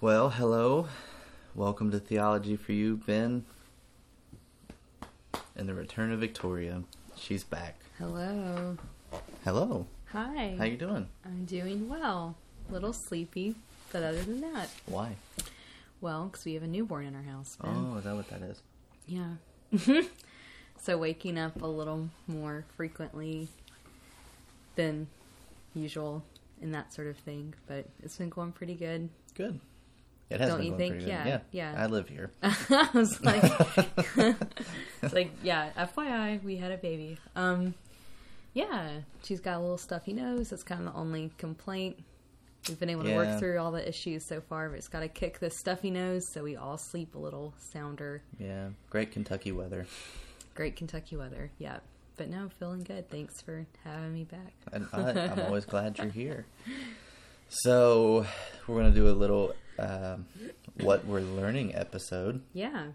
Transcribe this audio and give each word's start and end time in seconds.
Well, 0.00 0.28
hello. 0.28 0.88
Welcome 1.54 1.90
to 1.90 1.98
Theology 1.98 2.56
for 2.56 2.72
You, 2.72 2.98
Ben. 3.06 3.46
And 5.56 5.66
the 5.66 5.72
return 5.72 6.12
of 6.12 6.20
Victoria. 6.20 6.82
She's 7.16 7.44
back. 7.44 7.80
Hello. 7.98 8.76
Hello. 9.42 9.86
Hi. 10.12 10.54
How 10.58 10.64
you 10.64 10.76
doing? 10.76 11.08
I'm 11.24 11.46
doing 11.46 11.88
well. 11.88 12.36
A 12.68 12.72
little 12.72 12.92
sleepy, 12.92 13.54
but 13.90 14.02
other 14.02 14.22
than 14.22 14.42
that, 14.42 14.68
Why? 14.84 15.16
well, 16.02 16.26
because 16.26 16.44
we 16.44 16.52
have 16.54 16.62
a 16.62 16.66
newborn 16.66 17.06
in 17.06 17.14
our 17.14 17.22
house. 17.22 17.56
Ben. 17.62 17.72
Oh, 17.74 17.96
is 17.96 18.04
that 18.04 18.16
what 18.16 18.28
that 18.28 18.42
is? 18.42 18.60
Yeah. 19.06 20.02
so 20.78 20.98
waking 20.98 21.38
up 21.38 21.62
a 21.62 21.66
little 21.66 22.10
more 22.26 22.66
frequently 22.76 23.48
than 24.74 25.06
usual 25.74 26.22
and 26.60 26.74
that 26.74 26.92
sort 26.92 27.06
of 27.08 27.16
thing, 27.16 27.54
but 27.66 27.86
it's 28.02 28.18
been 28.18 28.28
going 28.28 28.52
pretty 28.52 28.74
good. 28.74 29.08
Good. 29.34 29.58
It 30.28 30.40
has 30.40 30.48
Don't 30.50 30.58
been 30.58 30.66
you 30.72 30.76
think? 30.76 30.92
pretty 30.94 31.04
good. 31.06 31.26
Yeah, 31.26 31.38
yeah. 31.52 31.74
I 31.76 31.86
live 31.86 32.08
here. 32.08 32.30
I 32.42 32.88
was 32.92 33.20
like, 33.24 33.44
it's 35.02 35.14
like, 35.14 35.30
yeah, 35.42 35.70
FYI, 35.78 36.42
we 36.42 36.56
had 36.56 36.72
a 36.72 36.76
baby. 36.76 37.16
Um, 37.36 37.74
yeah, 38.54 39.00
she's 39.22 39.40
got 39.40 39.56
a 39.58 39.60
little 39.60 39.78
stuffy 39.78 40.12
nose. 40.12 40.50
That's 40.50 40.62
kind 40.64 40.86
of 40.86 40.92
the 40.92 40.98
only 40.98 41.30
complaint. 41.38 42.02
We've 42.68 42.80
been 42.80 42.90
able 42.90 43.04
to 43.04 43.10
Yeah. 43.10 43.16
work 43.16 43.38
through 43.38 43.58
all 43.60 43.70
the 43.70 43.86
issues 43.88 44.26
so 44.26 44.40
far, 44.40 44.68
but 44.68 44.78
it's 44.78 44.88
got 44.88 45.00
to 45.00 45.08
kick 45.08 45.38
the 45.38 45.50
stuffy 45.50 45.90
nose 45.92 46.22
so 46.32 46.42
we 46.42 46.56
all 46.56 46.76
sleep 46.78 47.14
a 47.14 47.18
little 47.18 47.54
sounder. 47.72 48.22
Yeah. 48.40 48.70
Great 48.90 49.12
Kentucky 49.12 49.52
weather. 49.52 49.86
Great 50.56 50.74
Kentucky 50.74 51.16
weather, 51.16 51.52
yeah. 51.58 51.78
But 52.16 52.30
no, 52.30 52.48
feeling 52.58 52.82
good. 52.82 53.08
Thanks 53.10 53.40
for 53.42 53.64
having 53.84 54.14
me 54.14 54.24
back. 54.24 54.54
And 54.72 54.88
I, 54.92 55.10
I'm 55.26 55.40
always 55.40 55.66
glad 55.66 55.98
you're 55.98 56.08
here. 56.08 56.46
So, 57.48 58.26
we're 58.66 58.80
going 58.80 58.92
to 58.92 58.98
do 58.98 59.08
a 59.08 59.12
little 59.12 59.54
um, 59.78 60.26
what 60.80 61.04
we're 61.06 61.20
learning 61.20 61.74
episode 61.74 62.42
Yeah, 62.52 62.88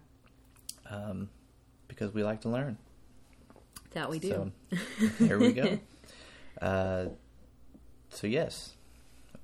um, 0.90 1.28
because 1.88 2.12
we 2.14 2.22
like 2.24 2.40
to 2.42 2.48
learn. 2.48 2.76
that 3.92 4.08
we 4.10 4.18
do. 4.18 4.52
So 5.18 5.26
here 5.26 5.38
we 5.38 5.52
go. 5.52 5.78
Uh, 6.60 7.06
so 8.10 8.26
yes, 8.28 8.74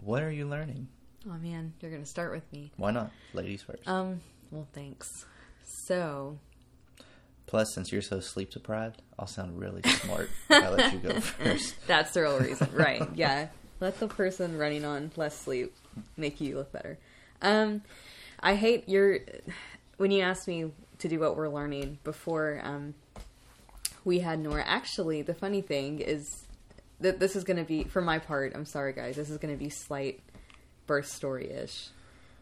what 0.00 0.22
are 0.22 0.30
you 0.30 0.46
learning? 0.46 0.86
oh 1.26 1.36
man, 1.38 1.72
you're 1.80 1.90
gonna 1.90 2.06
start 2.06 2.30
with 2.32 2.50
me. 2.52 2.70
Why 2.76 2.90
not, 2.92 3.10
ladies 3.34 3.62
first? 3.62 3.88
Um, 3.88 4.20
well, 4.52 4.68
thanks. 4.72 5.24
So, 5.64 6.38
Plus, 7.46 7.72
since 7.74 7.90
you're 7.90 8.02
so 8.02 8.20
sleep 8.20 8.50
deprived, 8.50 9.02
I'll 9.18 9.26
sound 9.26 9.58
really 9.58 9.82
smart. 10.02 10.28
I 10.50 10.68
let 10.68 10.92
you 10.92 10.98
go 10.98 11.18
first. 11.18 11.74
That's 11.86 12.12
the 12.12 12.20
real 12.22 12.38
reason, 12.38 12.68
right? 12.72 13.02
Yeah. 13.14 13.48
Let 13.80 13.98
the 14.00 14.06
person 14.06 14.58
running 14.58 14.84
on 14.84 15.10
less 15.16 15.36
sleep 15.36 15.74
make 16.16 16.40
you 16.42 16.56
look 16.56 16.70
better. 16.72 16.98
Um, 17.42 17.82
I 18.40 18.54
hate 18.54 18.88
your 18.88 19.20
when 19.96 20.10
you 20.10 20.22
asked 20.22 20.48
me 20.48 20.70
to 20.98 21.08
do 21.08 21.20
what 21.20 21.36
we're 21.36 21.48
learning 21.48 21.98
before. 22.04 22.60
Um, 22.62 22.94
we 24.04 24.20
had 24.20 24.38
Nora. 24.38 24.64
Actually, 24.66 25.22
the 25.22 25.34
funny 25.34 25.60
thing 25.60 26.00
is 26.00 26.44
that 27.00 27.20
this 27.20 27.36
is 27.36 27.44
going 27.44 27.58
to 27.58 27.64
be, 27.64 27.84
for 27.84 28.00
my 28.00 28.18
part. 28.18 28.52
I'm 28.54 28.64
sorry, 28.64 28.92
guys. 28.92 29.16
This 29.16 29.30
is 29.30 29.38
going 29.38 29.54
to 29.54 29.58
be 29.58 29.70
slight 29.70 30.20
birth 30.86 31.06
story 31.06 31.50
ish, 31.50 31.88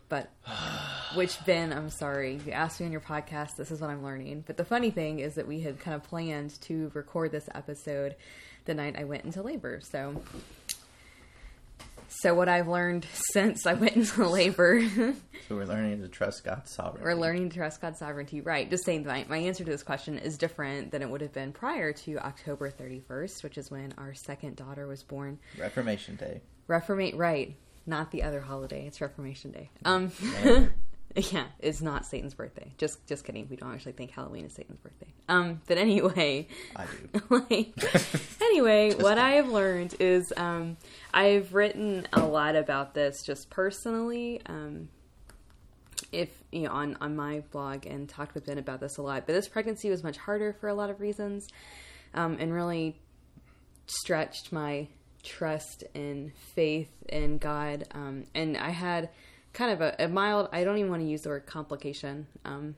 but 0.08 0.30
which 1.14 1.44
Ben, 1.44 1.72
I'm 1.72 1.90
sorry. 1.90 2.40
You 2.46 2.52
asked 2.52 2.80
me 2.80 2.86
on 2.86 2.92
your 2.92 3.00
podcast. 3.00 3.56
This 3.56 3.70
is 3.70 3.80
what 3.80 3.90
I'm 3.90 4.02
learning. 4.02 4.44
But 4.46 4.56
the 4.56 4.64
funny 4.64 4.90
thing 4.90 5.18
is 5.18 5.34
that 5.34 5.46
we 5.46 5.60
had 5.60 5.80
kind 5.80 5.94
of 5.94 6.04
planned 6.04 6.60
to 6.62 6.90
record 6.94 7.32
this 7.32 7.48
episode 7.54 8.16
the 8.64 8.74
night 8.74 8.96
I 8.98 9.04
went 9.04 9.24
into 9.24 9.42
labor. 9.42 9.80
So, 9.82 10.22
so 12.20 12.34
what 12.34 12.48
I've 12.48 12.68
learned 12.68 13.06
since 13.32 13.66
I 13.66 13.74
went 13.74 13.96
into 13.96 14.28
labor, 14.28 14.82
So 15.48 15.54
we're 15.56 15.64
learning 15.64 16.00
to 16.02 16.08
trust 16.08 16.44
God's 16.44 16.72
sovereignty. 16.72 17.04
we're 17.04 17.14
learning 17.14 17.50
to 17.50 17.56
trust 17.56 17.80
God's 17.80 17.98
sovereignty. 17.98 18.40
Right. 18.40 18.68
Just 18.68 18.84
saying, 18.84 19.04
my 19.06 19.24
my 19.28 19.38
answer 19.38 19.64
to 19.64 19.70
this 19.70 19.82
question 19.82 20.18
is 20.18 20.36
different 20.38 20.90
than 20.90 21.02
it 21.02 21.08
would 21.10 21.20
have 21.20 21.32
been 21.32 21.52
prior 21.52 21.92
to 21.92 22.18
October 22.18 22.70
31st, 22.70 23.42
which 23.42 23.58
is 23.58 23.70
when 23.70 23.94
our 23.98 24.14
second 24.14 24.56
daughter 24.56 24.86
was 24.86 25.02
born. 25.02 25.38
Reformation 25.58 26.16
Day. 26.16 26.40
Reformate, 26.68 27.16
right? 27.16 27.56
Not 27.86 28.10
the 28.10 28.24
other 28.24 28.40
holiday. 28.40 28.86
It's 28.86 29.00
Reformation 29.00 29.52
Day. 29.52 29.70
Um, 29.84 30.10
Yeah. 31.32 31.46
it's 31.58 31.80
not 31.80 32.04
Satan's 32.04 32.34
birthday. 32.34 32.72
Just, 32.76 33.06
just 33.06 33.24
kidding. 33.24 33.46
We 33.48 33.56
don't 33.56 33.72
actually 33.72 33.92
think 33.92 34.10
Halloween 34.10 34.44
is 34.44 34.52
Satan's 34.52 34.78
birthday. 34.80 35.06
Um, 35.28 35.62
but 35.66 35.78
anyway, 35.78 36.46
I 36.74 36.84
do. 36.84 37.20
like, 37.50 37.74
anyway, 38.42 38.90
what 38.90 39.16
kidding. 39.16 39.18
I 39.18 39.30
have 39.32 39.48
learned 39.48 39.94
is 39.98 40.32
um, 40.36 40.76
I've 41.14 41.54
written 41.54 42.06
a 42.12 42.20
lot 42.20 42.54
about 42.54 42.94
this 42.94 43.22
just 43.22 43.48
personally. 43.48 44.42
Um, 44.46 44.88
if 46.12 46.28
you 46.52 46.62
know 46.62 46.70
on 46.70 46.96
on 47.00 47.16
my 47.16 47.40
blog 47.50 47.86
and 47.86 48.08
talked 48.08 48.34
with 48.34 48.46
Ben 48.46 48.58
about 48.58 48.80
this 48.80 48.98
a 48.98 49.02
lot, 49.02 49.24
but 49.26 49.32
this 49.32 49.48
pregnancy 49.48 49.90
was 49.90 50.04
much 50.04 50.18
harder 50.18 50.52
for 50.52 50.68
a 50.68 50.74
lot 50.74 50.90
of 50.90 51.00
reasons, 51.00 51.48
um, 52.14 52.36
and 52.38 52.52
really 52.52 53.00
stretched 53.86 54.52
my 54.52 54.88
trust 55.22 55.84
and 55.94 56.32
faith 56.54 56.90
in 57.08 57.38
God. 57.38 57.86
Um, 57.92 58.24
and 58.34 58.56
I 58.56 58.70
had 58.70 59.08
kind 59.56 59.72
of 59.72 59.80
a, 59.80 59.96
a 60.04 60.08
mild. 60.08 60.50
I 60.52 60.64
don't 60.64 60.76
even 60.76 60.90
want 60.90 61.02
to 61.02 61.08
use 61.08 61.22
the 61.22 61.30
word 61.30 61.46
complication. 61.46 62.26
Um, 62.44 62.76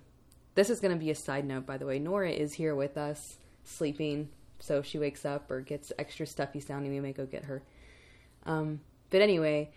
this 0.54 0.70
is 0.70 0.78
going 0.78 0.92
to 0.92 0.98
be 0.98 1.10
a 1.10 1.14
side 1.14 1.44
note, 1.44 1.66
by 1.66 1.76
the 1.76 1.84
way. 1.84 1.98
Nora 1.98 2.30
is 2.30 2.54
here 2.54 2.74
with 2.74 2.96
us, 2.96 3.36
sleeping. 3.64 4.28
So 4.60 4.78
if 4.78 4.86
she 4.86 4.98
wakes 4.98 5.24
up 5.24 5.50
or 5.50 5.60
gets 5.60 5.92
extra 5.98 6.24
stuffy 6.24 6.60
sounding, 6.60 6.92
we 6.92 7.00
may 7.00 7.12
go 7.12 7.26
get 7.26 7.44
her. 7.44 7.62
Um, 8.46 8.80
but 9.10 9.22
anyway, 9.22 9.72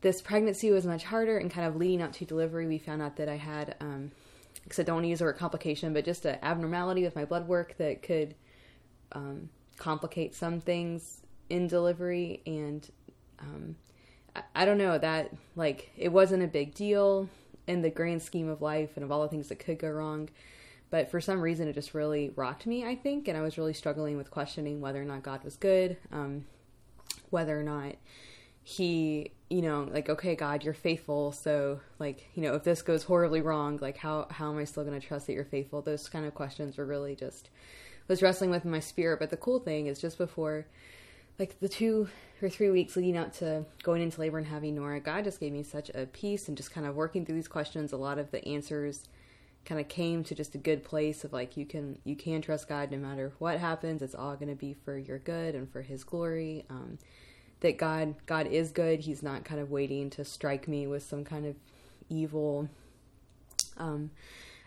this 0.00 0.22
pregnancy 0.22 0.70
was 0.70 0.86
much 0.86 1.02
harder, 1.02 1.38
and 1.38 1.50
kind 1.50 1.66
of 1.66 1.74
leading 1.74 2.00
up 2.00 2.12
to 2.12 2.24
delivery, 2.24 2.68
we 2.68 2.78
found 2.78 3.02
out 3.02 3.16
that 3.16 3.28
I 3.28 3.36
had, 3.36 3.74
um, 3.80 4.12
because 4.62 4.78
I 4.78 4.84
don't 4.84 4.96
want 4.96 5.04
to 5.06 5.08
use 5.08 5.18
the 5.18 5.24
word 5.24 5.38
complication, 5.38 5.92
but 5.92 6.04
just 6.04 6.24
an 6.24 6.38
abnormality 6.40 7.02
with 7.02 7.16
my 7.16 7.24
blood 7.24 7.48
work 7.48 7.76
that 7.78 8.02
could 8.02 8.36
um, 9.12 9.48
complicate 9.76 10.36
some 10.36 10.60
things 10.60 11.20
in 11.50 11.66
delivery. 11.66 12.42
And 12.46 12.88
um, 13.40 13.76
I, 14.54 14.64
don't 14.64 14.78
know 14.78 14.98
that 14.98 15.32
like 15.56 15.90
it 15.96 16.10
wasn't 16.10 16.42
a 16.42 16.48
big 16.48 16.74
deal 16.74 17.28
in 17.66 17.82
the 17.82 17.90
grand 17.90 18.22
scheme 18.22 18.48
of 18.48 18.62
life 18.62 18.90
and 18.96 19.04
of 19.04 19.12
all 19.12 19.22
the 19.22 19.28
things 19.28 19.48
that 19.48 19.58
could 19.58 19.78
go 19.78 19.90
wrong. 19.90 20.28
But 20.90 21.10
for 21.10 21.20
some 21.20 21.40
reason, 21.40 21.66
it 21.66 21.72
just 21.72 21.94
really 21.94 22.30
rocked 22.36 22.66
me, 22.66 22.84
I 22.84 22.94
think, 22.94 23.26
and 23.26 23.36
I 23.36 23.40
was 23.40 23.58
really 23.58 23.72
struggling 23.72 24.16
with 24.16 24.30
questioning 24.30 24.80
whether 24.80 25.00
or 25.00 25.04
not 25.04 25.22
God 25.22 25.42
was 25.42 25.56
good, 25.56 25.96
um, 26.12 26.44
whether 27.30 27.58
or 27.58 27.64
not 27.64 27.96
he 28.64 29.30
you 29.50 29.60
know 29.60 29.86
like 29.92 30.08
okay 30.08 30.34
god 30.34 30.64
you're 30.64 30.72
faithful 30.72 31.32
so 31.32 31.78
like 31.98 32.30
you 32.34 32.42
know 32.42 32.54
if 32.54 32.64
this 32.64 32.80
goes 32.80 33.02
horribly 33.02 33.42
wrong 33.42 33.78
like 33.82 33.98
how 33.98 34.26
how 34.30 34.50
am 34.50 34.58
i 34.58 34.64
still 34.64 34.84
going 34.84 34.98
to 34.98 35.06
trust 35.06 35.26
that 35.26 35.34
you're 35.34 35.44
faithful 35.44 35.82
those 35.82 36.08
kind 36.08 36.24
of 36.24 36.34
questions 36.34 36.78
were 36.78 36.86
really 36.86 37.14
just 37.14 37.50
was 38.08 38.22
wrestling 38.22 38.48
with 38.48 38.64
my 38.64 38.80
spirit 38.80 39.18
but 39.18 39.28
the 39.28 39.36
cool 39.36 39.58
thing 39.58 39.86
is 39.86 40.00
just 40.00 40.16
before 40.16 40.66
like 41.38 41.58
the 41.60 41.68
two 41.68 42.08
or 42.42 42.48
three 42.48 42.70
weeks 42.70 42.96
leading 42.96 43.16
up 43.16 43.32
to 43.32 43.64
going 43.82 44.02
into 44.02 44.20
labor 44.20 44.38
and 44.38 44.46
having 44.46 44.74
nora 44.74 45.00
god 45.00 45.24
just 45.24 45.40
gave 45.40 45.52
me 45.52 45.62
such 45.62 45.90
a 45.90 46.06
peace 46.06 46.48
and 46.48 46.56
just 46.56 46.70
kind 46.70 46.86
of 46.86 46.94
working 46.94 47.24
through 47.24 47.34
these 47.34 47.48
questions 47.48 47.92
a 47.92 47.96
lot 47.96 48.18
of 48.18 48.30
the 48.30 48.46
answers 48.46 49.08
kind 49.64 49.80
of 49.80 49.88
came 49.88 50.22
to 50.22 50.34
just 50.34 50.54
a 50.54 50.58
good 50.58 50.84
place 50.84 51.24
of 51.24 51.32
like 51.32 51.56
you 51.56 51.64
can 51.64 51.98
you 52.04 52.14
can 52.14 52.42
trust 52.42 52.68
god 52.68 52.90
no 52.90 52.98
matter 52.98 53.32
what 53.38 53.58
happens 53.58 54.02
it's 54.02 54.14
all 54.14 54.36
going 54.36 54.48
to 54.48 54.54
be 54.54 54.74
for 54.74 54.98
your 54.98 55.18
good 55.18 55.54
and 55.54 55.70
for 55.72 55.80
his 55.80 56.04
glory 56.04 56.64
um, 56.68 56.98
that 57.64 57.78
God 57.78 58.14
God 58.26 58.46
is 58.46 58.70
good. 58.70 59.00
He's 59.00 59.22
not 59.22 59.44
kind 59.44 59.60
of 59.60 59.70
waiting 59.70 60.10
to 60.10 60.24
strike 60.24 60.68
me 60.68 60.86
with 60.86 61.02
some 61.02 61.24
kind 61.24 61.46
of 61.46 61.56
evil 62.10 62.68
um, 63.78 64.10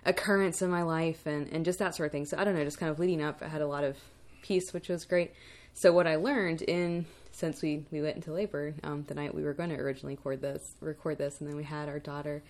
occurrence 0.03 0.63
in 0.63 0.71
my 0.71 0.81
life 0.81 1.27
and, 1.27 1.47
and 1.49 1.63
just 1.63 1.77
that 1.79 1.95
sort 1.95 2.07
of 2.07 2.11
thing. 2.11 2.25
So 2.25 2.37
I 2.37 2.43
don't 2.43 2.55
know, 2.55 2.63
just 2.63 2.79
kind 2.79 2.91
of 2.91 2.97
leading 2.99 3.21
up, 3.21 3.41
I 3.41 3.47
had 3.47 3.61
a 3.61 3.67
lot 3.67 3.83
of 3.83 3.97
peace, 4.41 4.73
which 4.73 4.89
was 4.89 5.05
great. 5.05 5.31
So 5.77 5.93
what 5.93 6.07
I 6.07 6.15
learned 6.15 6.63
in 6.63 7.05
since 7.31 7.61
we, 7.61 7.85
we 7.91 8.01
went 8.01 8.15
into 8.15 8.33
labor 8.33 8.73
um, 8.81 9.03
the 9.07 9.13
night 9.13 9.35
we 9.35 9.43
were 9.43 9.53
going 9.53 9.69
to 9.69 9.75
originally 9.75 10.15
record 10.15 10.41
this, 10.41 10.71
record 10.81 11.19
this, 11.19 11.39
and 11.39 11.47
then 11.47 11.55
we 11.55 11.63
had 11.63 11.87
our 11.87 11.99
daughter 11.99 12.41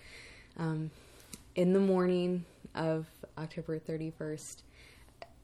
um, 0.56 0.90
in 1.54 1.74
the 1.74 1.78
morning 1.78 2.46
of 2.74 3.04
October 3.36 3.78
31st 3.78 4.62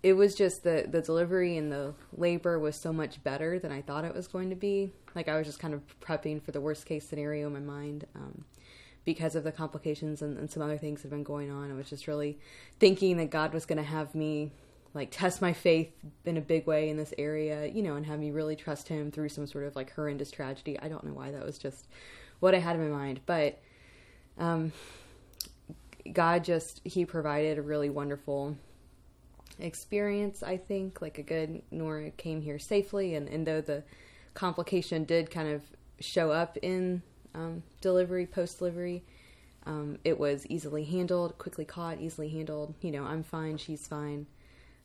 it 0.02 0.14
was 0.14 0.34
just 0.34 0.62
the 0.62 0.86
the 0.88 1.02
delivery 1.02 1.58
and 1.58 1.70
the 1.70 1.92
labor 2.16 2.58
was 2.58 2.74
so 2.76 2.90
much 2.90 3.22
better 3.22 3.58
than 3.58 3.70
I 3.70 3.82
thought 3.82 4.04
it 4.04 4.14
was 4.14 4.28
going 4.28 4.48
to 4.50 4.56
be. 4.56 4.90
Like 5.14 5.28
I 5.28 5.36
was 5.36 5.46
just 5.46 5.58
kind 5.58 5.74
of 5.74 5.82
prepping 6.00 6.42
for 6.42 6.52
the 6.52 6.60
worst 6.60 6.86
case 6.86 7.06
scenario 7.06 7.46
in 7.46 7.52
my 7.52 7.60
mind 7.60 8.06
um, 8.14 8.44
because 9.06 9.34
of 9.34 9.44
the 9.44 9.52
complications 9.52 10.20
and, 10.22 10.38
and 10.38 10.50
some 10.50 10.62
other 10.62 10.76
things 10.78 11.00
that 11.00 11.08
have 11.08 11.10
been 11.10 11.22
going 11.22 11.50
on. 11.50 11.70
I 11.70 11.74
was 11.74 11.88
just 11.88 12.06
really 12.06 12.38
thinking 12.78 13.16
that 13.18 13.30
God 13.30 13.52
was 13.54 13.64
going 13.64 13.78
to 13.78 13.82
have 13.82 14.14
me 14.14 14.52
like 14.94 15.10
test 15.10 15.42
my 15.42 15.52
faith 15.52 15.92
in 16.24 16.36
a 16.36 16.40
big 16.40 16.66
way 16.66 16.88
in 16.88 16.96
this 16.96 17.12
area, 17.18 17.66
you 17.66 17.82
know, 17.82 17.96
and 17.96 18.06
have 18.06 18.18
me 18.18 18.30
really 18.30 18.56
trust 18.56 18.88
Him 18.88 19.10
through 19.10 19.28
some 19.28 19.46
sort 19.46 19.64
of 19.64 19.74
like 19.76 19.92
horrendous 19.92 20.30
tragedy. 20.30 20.78
I 20.80 20.88
don't 20.88 21.04
know 21.04 21.12
why 21.12 21.32
that 21.32 21.44
was 21.44 21.58
just 21.58 21.88
what 22.40 22.54
I 22.54 22.58
had 22.58 22.76
in 22.76 22.90
my 22.90 22.96
mind, 22.96 23.20
but 23.26 23.60
um, 24.38 24.72
God 26.12 26.44
just 26.44 26.80
He 26.84 27.04
provided 27.04 27.58
a 27.58 27.62
really 27.62 27.90
wonderful 27.90 28.56
experience, 29.58 30.42
I 30.42 30.56
think. 30.56 31.02
Like 31.02 31.18
a 31.18 31.22
good 31.22 31.62
Nora 31.70 32.10
came 32.12 32.40
here 32.40 32.58
safely, 32.58 33.14
and, 33.14 33.28
and 33.28 33.46
though 33.46 33.60
the 33.60 33.82
complication 34.34 35.04
did 35.04 35.30
kind 35.30 35.48
of 35.48 35.62
show 36.00 36.30
up 36.30 36.56
in 36.62 37.02
um, 37.34 37.62
delivery, 37.80 38.26
post 38.26 38.58
delivery, 38.58 39.02
Um, 39.66 39.98
it 40.04 40.18
was 40.20 40.46
easily 40.48 40.84
handled, 40.84 41.38
quickly 41.38 41.64
caught, 41.64 41.98
easily 41.98 42.28
handled. 42.28 42.74
You 42.82 42.92
know, 42.92 43.04
I'm 43.04 43.22
fine, 43.22 43.56
she's 43.56 43.86
fine. 43.88 44.26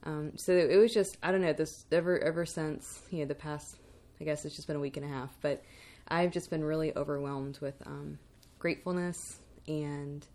Um, 0.03 0.33
so 0.37 0.53
it 0.53 0.77
was 0.77 0.93
just 0.93 1.17
I 1.21 1.31
don't 1.31 1.41
know 1.41 1.53
this 1.53 1.85
ever 1.91 2.19
ever 2.19 2.45
since 2.45 3.01
you 3.11 3.19
know 3.19 3.25
the 3.25 3.35
past 3.35 3.75
I 4.21 4.23
guess 4.23 4.45
it's 4.45 4.55
just 4.55 4.67
been 4.67 4.77
a 4.77 4.81
week 4.81 4.97
and 4.97 5.05
a 5.05 5.09
half, 5.09 5.37
but 5.41 5.63
I've 6.07 6.31
just 6.31 6.49
been 6.49 6.63
really 6.63 6.95
overwhelmed 6.95 7.59
with 7.61 7.75
um, 7.85 8.19
gratefulness 8.57 9.37
and 9.67 10.25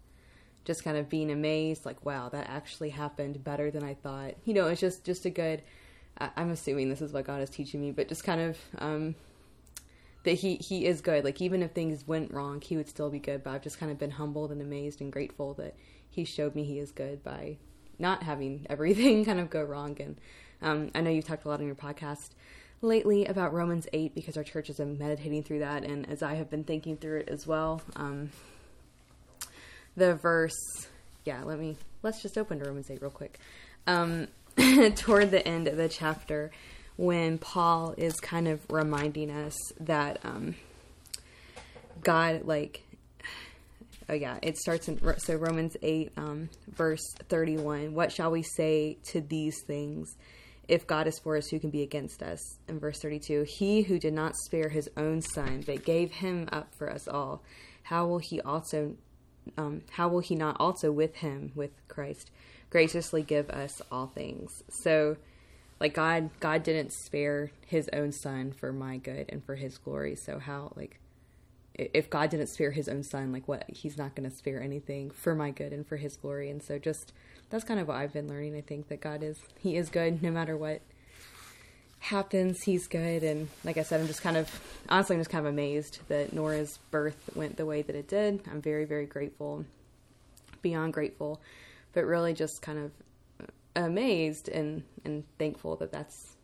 just 0.64 0.84
kind 0.84 0.96
of 0.96 1.10
being 1.10 1.30
amazed 1.30 1.84
like 1.84 2.04
wow 2.04 2.28
that 2.30 2.48
actually 2.48 2.90
happened 2.90 3.42
better 3.44 3.70
than 3.70 3.84
I 3.84 3.94
thought. 3.94 4.34
You 4.44 4.54
know, 4.54 4.68
it's 4.68 4.80
just 4.80 5.04
just 5.04 5.24
a 5.24 5.30
good. 5.30 5.62
I, 6.18 6.30
I'm 6.36 6.50
assuming 6.50 6.88
this 6.88 7.00
is 7.00 7.12
what 7.12 7.24
God 7.24 7.42
is 7.42 7.50
teaching 7.50 7.80
me, 7.80 7.90
but 7.90 8.08
just 8.08 8.24
kind 8.24 8.40
of 8.40 8.58
um, 8.78 9.14
that 10.24 10.32
he 10.32 10.56
he 10.56 10.86
is 10.86 11.00
good. 11.00 11.24
Like 11.24 11.40
even 11.40 11.62
if 11.62 11.72
things 11.72 12.06
went 12.06 12.32
wrong, 12.32 12.60
he 12.60 12.76
would 12.76 12.88
still 12.88 13.10
be 13.10 13.18
good. 13.18 13.42
But 13.44 13.54
I've 13.54 13.62
just 13.62 13.78
kind 13.78 13.90
of 13.92 13.98
been 13.98 14.12
humbled 14.12 14.50
and 14.50 14.60
amazed 14.60 15.00
and 15.00 15.12
grateful 15.12 15.54
that 15.54 15.74
he 16.10 16.24
showed 16.24 16.54
me 16.54 16.64
he 16.64 16.78
is 16.78 16.92
good 16.92 17.22
by 17.22 17.56
not 17.98 18.22
having 18.22 18.66
everything 18.70 19.24
kind 19.24 19.40
of 19.40 19.50
go 19.50 19.62
wrong. 19.62 19.96
And 20.00 20.16
um, 20.62 20.90
I 20.94 21.00
know 21.00 21.10
you've 21.10 21.26
talked 21.26 21.44
a 21.44 21.48
lot 21.48 21.60
on 21.60 21.66
your 21.66 21.74
podcast 21.74 22.30
lately 22.82 23.24
about 23.26 23.52
Romans 23.52 23.86
8 23.92 24.14
because 24.14 24.36
our 24.36 24.44
church 24.44 24.68
has 24.68 24.76
been 24.76 24.98
meditating 24.98 25.42
through 25.42 25.60
that. 25.60 25.84
And 25.84 26.08
as 26.08 26.22
I 26.22 26.34
have 26.34 26.50
been 26.50 26.64
thinking 26.64 26.96
through 26.96 27.20
it 27.20 27.28
as 27.28 27.46
well, 27.46 27.82
um, 27.96 28.30
the 29.96 30.14
verse, 30.14 30.56
yeah, 31.24 31.42
let 31.44 31.58
me, 31.58 31.76
let's 32.02 32.22
just 32.22 32.36
open 32.36 32.58
to 32.58 32.66
Romans 32.66 32.90
8 32.90 33.00
real 33.00 33.10
quick. 33.10 33.38
Um, 33.86 34.28
toward 34.94 35.30
the 35.30 35.46
end 35.46 35.68
of 35.68 35.76
the 35.76 35.88
chapter, 35.88 36.50
when 36.96 37.38
Paul 37.38 37.94
is 37.96 38.14
kind 38.14 38.46
of 38.46 38.60
reminding 38.70 39.30
us 39.30 39.56
that 39.80 40.20
um, 40.24 40.54
God, 42.02 42.44
like, 42.44 42.82
oh 44.08 44.14
yeah, 44.14 44.38
it 44.42 44.56
starts 44.56 44.88
in 44.88 45.00
so 45.18 45.34
Romans 45.36 45.76
eight, 45.82 46.12
um, 46.16 46.48
verse 46.68 47.04
thirty 47.28 47.56
one. 47.56 47.94
What 47.94 48.12
shall 48.12 48.30
we 48.30 48.42
say 48.42 48.98
to 49.10 49.20
these 49.20 49.62
things? 49.66 50.16
If 50.66 50.86
God 50.86 51.06
is 51.06 51.18
for 51.18 51.36
us, 51.36 51.48
who 51.48 51.60
can 51.60 51.68
be 51.68 51.82
against 51.82 52.22
us? 52.22 52.40
In 52.68 52.80
verse 52.80 52.98
thirty 52.98 53.18
two, 53.18 53.44
He 53.46 53.82
who 53.82 53.98
did 53.98 54.14
not 54.14 54.36
spare 54.36 54.68
His 54.70 54.88
own 54.96 55.20
Son, 55.20 55.62
but 55.66 55.84
gave 55.84 56.10
Him 56.10 56.48
up 56.52 56.74
for 56.74 56.90
us 56.90 57.06
all, 57.06 57.42
how 57.82 58.06
will 58.06 58.18
He 58.18 58.40
also, 58.40 58.96
um, 59.58 59.82
how 59.90 60.08
will 60.08 60.20
He 60.20 60.34
not 60.34 60.56
also 60.58 60.90
with 60.90 61.16
Him, 61.16 61.52
with 61.54 61.70
Christ, 61.88 62.30
graciously 62.70 63.22
give 63.22 63.50
us 63.50 63.82
all 63.92 64.06
things? 64.06 64.62
So, 64.70 65.18
like 65.80 65.92
God, 65.92 66.30
God 66.40 66.62
didn't 66.62 66.92
spare 66.92 67.50
His 67.66 67.90
own 67.92 68.12
Son 68.12 68.52
for 68.52 68.72
my 68.72 68.96
good 68.96 69.26
and 69.28 69.44
for 69.44 69.56
His 69.56 69.76
glory. 69.76 70.16
So 70.16 70.38
how, 70.38 70.72
like, 70.76 70.98
if 71.74 72.08
God 72.08 72.30
didn't 72.30 72.48
spare 72.48 72.70
his 72.70 72.88
own 72.88 73.02
son, 73.02 73.32
like 73.32 73.48
what 73.48 73.64
he's 73.68 73.98
not 73.98 74.14
going 74.14 74.28
to 74.28 74.34
spare 74.34 74.62
anything 74.62 75.10
for 75.10 75.34
my 75.34 75.50
good 75.50 75.72
and 75.72 75.86
for 75.86 75.96
his 75.96 76.16
glory. 76.16 76.50
And 76.50 76.62
so 76.62 76.78
just 76.78 77.12
that's 77.50 77.64
kind 77.64 77.80
of 77.80 77.88
what 77.88 77.96
I've 77.96 78.12
been 78.12 78.28
learning. 78.28 78.56
I 78.56 78.60
think 78.60 78.88
that 78.88 79.00
God 79.00 79.22
is 79.22 79.38
he 79.58 79.76
is 79.76 79.88
good 79.90 80.22
no 80.22 80.30
matter 80.30 80.56
what 80.56 80.82
happens. 81.98 82.62
He's 82.62 82.86
good. 82.86 83.24
And 83.24 83.48
like 83.64 83.76
I 83.76 83.82
said, 83.82 84.00
I'm 84.00 84.06
just 84.06 84.22
kind 84.22 84.36
of 84.36 84.50
honestly 84.88 85.16
I'm 85.16 85.20
just 85.20 85.30
kind 85.30 85.46
of 85.46 85.52
amazed 85.52 85.98
that 86.08 86.32
Nora's 86.32 86.78
birth 86.90 87.30
went 87.34 87.56
the 87.56 87.66
way 87.66 87.82
that 87.82 87.96
it 87.96 88.08
did. 88.08 88.42
I'm 88.50 88.62
very 88.62 88.84
very 88.84 89.06
grateful. 89.06 89.64
Beyond 90.62 90.94
grateful, 90.94 91.42
but 91.92 92.04
really 92.04 92.32
just 92.32 92.62
kind 92.62 92.78
of 92.78 92.92
amazed 93.76 94.48
and 94.48 94.84
and 95.04 95.24
thankful 95.38 95.76
that 95.76 95.90
that's 95.90 96.34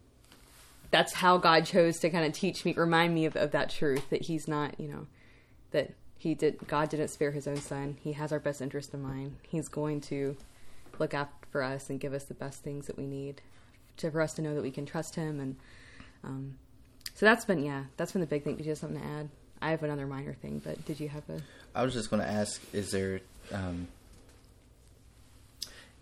that's 0.91 1.15
how 1.15 1.39
God 1.39 1.65
chose 1.65 1.99
to 2.01 2.11
kind 2.11 2.27
of 2.27 2.33
teach 2.33 2.65
me, 2.65 2.73
remind 2.73 3.15
me 3.15 3.25
of, 3.25 3.37
of 3.37 3.53
that 3.53 3.71
truth 3.71 4.11
that 4.11 4.23
He's 4.23 4.49
not, 4.49 4.79
you 4.81 4.89
know, 4.89 5.07
that 5.71 5.93
he 6.17 6.35
did 6.35 6.59
god 6.69 6.91
didn't 6.91 7.09
spare 7.09 7.31
his 7.31 7.47
own 7.47 7.57
son. 7.57 7.97
He 8.01 8.13
has 8.13 8.33
our 8.33 8.39
best 8.39 8.61
interest 8.61 8.93
in 8.93 9.03
mind. 9.03 9.37
He's 9.49 9.69
going 9.69 10.01
to 10.03 10.37
look 10.99 11.15
out 11.15 11.31
for 11.51 11.63
us 11.63 11.89
and 11.91 11.99
give 11.99 12.13
us 12.13 12.25
the 12.25 12.35
best 12.35 12.63
things 12.63 12.87
that 12.87 12.97
we 12.97 13.07
need 13.07 13.41
to 13.97 14.11
for 14.11 14.21
us 14.21 14.35
to 14.35 14.43
know 14.43 14.55
that 14.55 14.63
we 14.63 14.71
can 14.71 14.87
trust 14.87 15.15
him. 15.15 15.41
And 15.41 15.57
um, 16.23 16.59
so 17.15 17.27
that's 17.27 17.45
been 17.45 17.65
yeah 17.65 17.85
that's 17.97 18.13
been 18.13 18.21
the 18.21 18.27
big 18.27 18.45
thing. 18.45 18.57
Did 18.57 18.67
you 18.67 18.71
have 18.71 18.79
something 18.79 19.01
to 19.01 19.07
add? 19.07 19.29
I 19.63 19.71
have 19.71 19.83
another 19.83 20.07
minor 20.07 20.35
thing 20.35 20.61
but 20.65 20.85
did 20.85 21.01
you 21.01 21.09
have 21.09 21.29
a? 21.29 21.41
I 21.75 21.85
was 21.85 21.95
just 21.95 22.11
going 22.11 22.23
to 22.23 22.29
ask: 22.29 22.63
Is 22.75 22.91
there 22.91 23.21
um, 23.53 23.89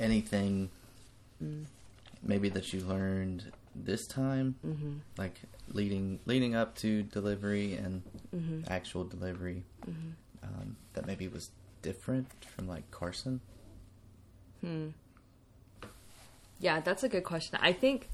anything 0.00 0.70
maybe 2.22 2.48
that 2.48 2.72
you 2.72 2.80
learned 2.80 3.44
this 3.84 4.06
time, 4.06 4.56
mm-hmm. 4.66 4.92
like 5.16 5.34
leading 5.72 6.20
leading 6.26 6.54
up 6.54 6.74
to 6.76 7.02
delivery 7.02 7.74
and 7.74 8.02
Mm-hmm. 8.34 8.70
actual 8.70 9.04
delivery, 9.04 9.64
um, 10.42 10.76
that 10.92 11.06
maybe 11.06 11.28
was 11.28 11.50
different 11.80 12.28
from 12.44 12.68
like 12.68 12.90
Carson? 12.90 13.40
Hmm. 14.60 14.88
Yeah, 16.60 16.80
that's 16.80 17.04
a 17.04 17.08
good 17.08 17.24
question. 17.24 17.58
I 17.62 17.72
think, 17.72 18.08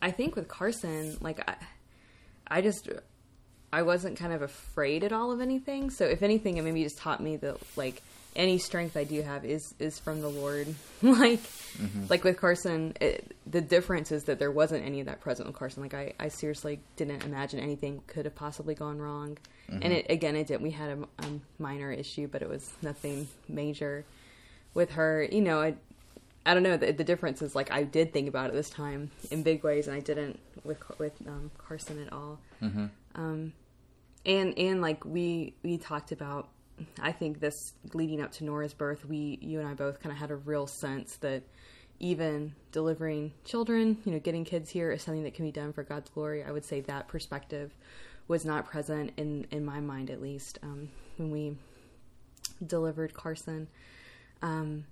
I 0.00 0.12
think 0.12 0.36
with 0.36 0.46
Carson, 0.46 1.16
like 1.20 1.40
I, 1.48 1.56
I 2.46 2.60
just, 2.60 2.88
I 3.72 3.82
wasn't 3.82 4.16
kind 4.16 4.32
of 4.32 4.42
afraid 4.42 5.02
at 5.02 5.12
all 5.12 5.32
of 5.32 5.40
anything. 5.40 5.90
So 5.90 6.04
if 6.04 6.22
anything, 6.22 6.58
it 6.58 6.62
maybe 6.62 6.84
just 6.84 6.98
taught 6.98 7.20
me 7.20 7.36
that 7.38 7.56
like 7.76 8.00
any 8.36 8.58
strength 8.58 8.96
I 8.96 9.04
do 9.04 9.22
have 9.22 9.44
is 9.44 9.74
is 9.78 9.98
from 9.98 10.20
the 10.20 10.28
Lord. 10.28 10.74
like, 11.02 11.40
like 12.08 12.24
with 12.24 12.36
Carson, 12.38 12.94
it, 13.00 13.36
the 13.46 13.60
difference 13.60 14.12
is 14.12 14.24
that 14.24 14.38
there 14.38 14.50
wasn't 14.50 14.84
any 14.84 15.00
of 15.00 15.06
that 15.06 15.20
present 15.20 15.48
with 15.48 15.56
Carson. 15.56 15.82
Like 15.82 15.94
I, 15.94 16.14
I 16.18 16.28
seriously 16.28 16.80
didn't 16.96 17.24
imagine 17.24 17.60
anything 17.60 18.02
could 18.06 18.24
have 18.24 18.34
possibly 18.34 18.74
gone 18.74 18.98
wrong. 18.98 19.38
And 19.68 19.92
it 19.92 20.06
again, 20.10 20.36
it 20.36 20.46
didn't. 20.46 20.62
We 20.62 20.70
had 20.72 20.98
a, 20.98 21.24
a 21.24 21.40
minor 21.58 21.90
issue, 21.90 22.28
but 22.28 22.42
it 22.42 22.48
was 22.48 22.70
nothing 22.82 23.28
major 23.48 24.04
with 24.74 24.92
her. 24.92 25.26
You 25.30 25.40
know, 25.40 25.60
I, 25.60 25.74
I 26.44 26.52
don't 26.52 26.62
know. 26.62 26.76
The, 26.76 26.92
the 26.92 27.04
difference 27.04 27.40
is 27.40 27.54
like 27.54 27.72
I 27.72 27.84
did 27.84 28.12
think 28.12 28.28
about 28.28 28.50
it 28.50 28.52
this 28.52 28.68
time 28.68 29.10
in 29.30 29.42
big 29.42 29.64
ways, 29.64 29.86
and 29.86 29.96
I 29.96 30.00
didn't 30.00 30.38
with 30.64 30.82
with 30.98 31.14
um, 31.26 31.50
Carson 31.56 32.02
at 32.04 32.12
all. 32.12 32.38
Mm-hmm. 32.62 32.86
Um, 33.14 33.52
and 34.26 34.58
and 34.58 34.82
like 34.82 35.04
we 35.04 35.54
we 35.62 35.78
talked 35.78 36.12
about, 36.12 36.48
I 37.00 37.12
think 37.12 37.40
this 37.40 37.74
leading 37.92 38.20
up 38.20 38.32
to 38.32 38.44
Nora's 38.44 38.74
birth, 38.74 39.04
we 39.04 39.38
you 39.40 39.60
and 39.60 39.68
I 39.68 39.74
both 39.74 40.00
kind 40.00 40.12
of 40.12 40.18
had 40.18 40.30
a 40.30 40.36
real 40.36 40.66
sense 40.66 41.16
that 41.16 41.42
even 42.00 42.54
delivering 42.72 43.32
children, 43.44 43.98
you 44.04 44.12
know, 44.12 44.18
getting 44.18 44.44
kids 44.44 44.70
here 44.70 44.90
is 44.90 45.02
something 45.02 45.22
that 45.22 45.34
can 45.34 45.44
be 45.44 45.52
done 45.52 45.72
for 45.72 45.82
God's 45.82 46.10
glory. 46.10 46.42
I 46.42 46.50
would 46.50 46.64
say 46.64 46.80
that 46.82 47.08
perspective 47.08 47.72
was 48.26 48.44
not 48.44 48.66
present 48.66 49.12
in 49.16 49.46
in 49.50 49.64
my 49.64 49.80
mind 49.80 50.10
at 50.10 50.20
least 50.20 50.58
um, 50.62 50.88
when 51.16 51.30
we 51.30 51.56
delivered 52.66 53.14
Carson. 53.14 53.68
Um, 54.42 54.84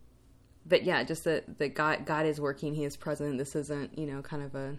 but 0.64 0.84
yeah, 0.84 1.02
just 1.02 1.24
that 1.24 1.58
that 1.58 1.74
God 1.74 2.06
God 2.06 2.26
is 2.26 2.40
working. 2.40 2.74
He 2.74 2.84
is 2.84 2.96
present. 2.96 3.38
This 3.38 3.56
isn't 3.56 3.98
you 3.98 4.06
know 4.06 4.22
kind 4.22 4.42
of 4.42 4.54
a 4.54 4.76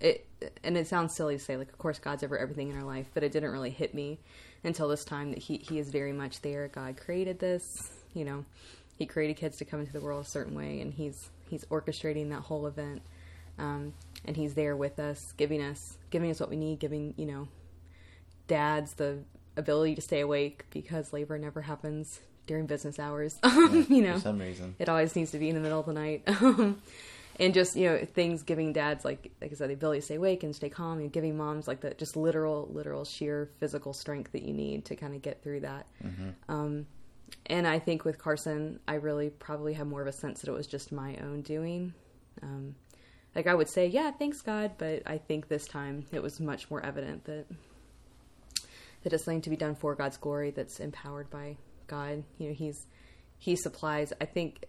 it. 0.00 0.26
And 0.62 0.76
it 0.76 0.86
sounds 0.86 1.14
silly 1.14 1.38
to 1.38 1.42
say 1.42 1.56
like, 1.56 1.70
of 1.70 1.78
course 1.78 1.98
God's 1.98 2.22
over 2.22 2.38
everything 2.38 2.70
in 2.70 2.76
our 2.76 2.84
life, 2.84 3.10
but 3.14 3.24
it 3.24 3.32
didn't 3.32 3.50
really 3.50 3.70
hit 3.70 3.94
me 3.94 4.18
until 4.64 4.88
this 4.88 5.04
time 5.04 5.30
that 5.30 5.38
he 5.38 5.58
he 5.58 5.78
is 5.78 5.90
very 5.90 6.12
much 6.12 6.40
there. 6.42 6.68
God 6.68 6.96
created 6.96 7.38
this. 7.38 7.90
You 8.14 8.24
know, 8.24 8.44
He 8.96 9.06
created 9.06 9.36
kids 9.36 9.58
to 9.58 9.64
come 9.64 9.80
into 9.80 9.92
the 9.92 10.00
world 10.00 10.24
a 10.24 10.28
certain 10.28 10.54
way, 10.54 10.80
and 10.80 10.92
He's 10.92 11.30
He's 11.48 11.64
orchestrating 11.66 12.30
that 12.30 12.40
whole 12.40 12.66
event. 12.66 13.02
Um, 13.58 13.94
and 14.26 14.36
he's 14.36 14.54
there 14.54 14.76
with 14.76 14.98
us, 14.98 15.32
giving 15.36 15.62
us 15.62 15.96
giving 16.10 16.30
us 16.30 16.40
what 16.40 16.50
we 16.50 16.56
need, 16.56 16.78
giving 16.78 17.14
you 17.16 17.26
know 17.26 17.48
dads 18.48 18.94
the 18.94 19.18
ability 19.56 19.94
to 19.94 20.02
stay 20.02 20.20
awake 20.20 20.64
because 20.70 21.12
labor 21.12 21.38
never 21.38 21.62
happens 21.62 22.20
during 22.46 22.66
business 22.66 22.98
hours. 22.98 23.38
you 23.44 24.02
know, 24.02 24.14
for 24.14 24.20
some 24.20 24.38
reason. 24.38 24.74
it 24.78 24.88
always 24.88 25.16
needs 25.16 25.30
to 25.30 25.38
be 25.38 25.48
in 25.48 25.54
the 25.54 25.60
middle 25.60 25.80
of 25.80 25.86
the 25.86 25.92
night. 25.92 26.22
and 27.38 27.52
just, 27.54 27.76
you 27.76 27.86
know, 27.88 28.04
things 28.04 28.42
giving 28.42 28.72
dads 28.72 29.04
like 29.04 29.30
like 29.40 29.52
I 29.52 29.54
said, 29.54 29.70
the 29.70 29.74
ability 29.74 30.00
to 30.00 30.04
stay 30.06 30.14
awake 30.16 30.42
and 30.42 30.54
stay 30.54 30.68
calm 30.68 30.98
and 30.98 31.12
giving 31.12 31.36
moms 31.36 31.68
like 31.68 31.80
the 31.80 31.90
just 31.94 32.16
literal, 32.16 32.68
literal 32.72 33.04
sheer 33.04 33.50
physical 33.58 33.92
strength 33.92 34.32
that 34.32 34.42
you 34.42 34.54
need 34.54 34.86
to 34.86 34.96
kind 34.96 35.14
of 35.14 35.22
get 35.22 35.42
through 35.42 35.60
that. 35.60 35.86
Um 36.48 36.86
and 37.46 37.66
I 37.66 37.78
think 37.78 38.04
with 38.04 38.18
Carson, 38.18 38.80
I 38.86 38.94
really 38.94 39.30
probably 39.30 39.74
have 39.74 39.86
more 39.86 40.00
of 40.00 40.06
a 40.06 40.12
sense 40.12 40.40
that 40.40 40.50
it 40.50 40.52
was 40.52 40.66
just 40.66 40.92
my 40.92 41.16
own 41.16 41.42
doing. 41.42 41.92
Um, 42.42 42.74
like 43.34 43.46
I 43.46 43.54
would 43.54 43.68
say, 43.68 43.86
yeah, 43.86 44.10
thanks 44.10 44.40
God, 44.40 44.72
but 44.78 45.02
I 45.06 45.18
think 45.18 45.48
this 45.48 45.66
time 45.66 46.06
it 46.12 46.22
was 46.22 46.40
much 46.40 46.70
more 46.70 46.84
evident 46.84 47.24
that 47.24 47.46
that 49.02 49.12
it's 49.12 49.24
something 49.24 49.42
to 49.42 49.50
be 49.50 49.56
done 49.56 49.74
for 49.74 49.94
God's 49.94 50.16
glory. 50.16 50.50
That's 50.50 50.80
empowered 50.80 51.30
by 51.30 51.56
God. 51.86 52.24
You 52.38 52.48
know, 52.48 52.54
He's 52.54 52.86
He 53.38 53.54
supplies. 53.54 54.12
I 54.20 54.24
think 54.24 54.64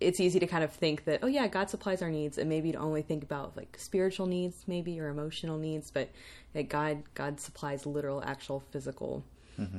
it's 0.00 0.20
easy 0.20 0.38
to 0.40 0.46
kind 0.46 0.64
of 0.64 0.72
think 0.72 1.04
that, 1.04 1.20
oh 1.22 1.26
yeah, 1.26 1.46
God 1.46 1.70
supplies 1.70 2.02
our 2.02 2.10
needs, 2.10 2.38
and 2.38 2.48
maybe 2.48 2.72
to 2.72 2.78
only 2.78 3.02
think 3.02 3.22
about 3.22 3.56
like 3.56 3.76
spiritual 3.78 4.26
needs, 4.26 4.64
maybe 4.66 4.98
or 5.00 5.08
emotional 5.08 5.58
needs, 5.58 5.90
but 5.90 6.10
that 6.52 6.68
God 6.68 7.02
God 7.14 7.40
supplies 7.40 7.86
literal, 7.86 8.22
actual, 8.24 8.60
physical 8.60 9.24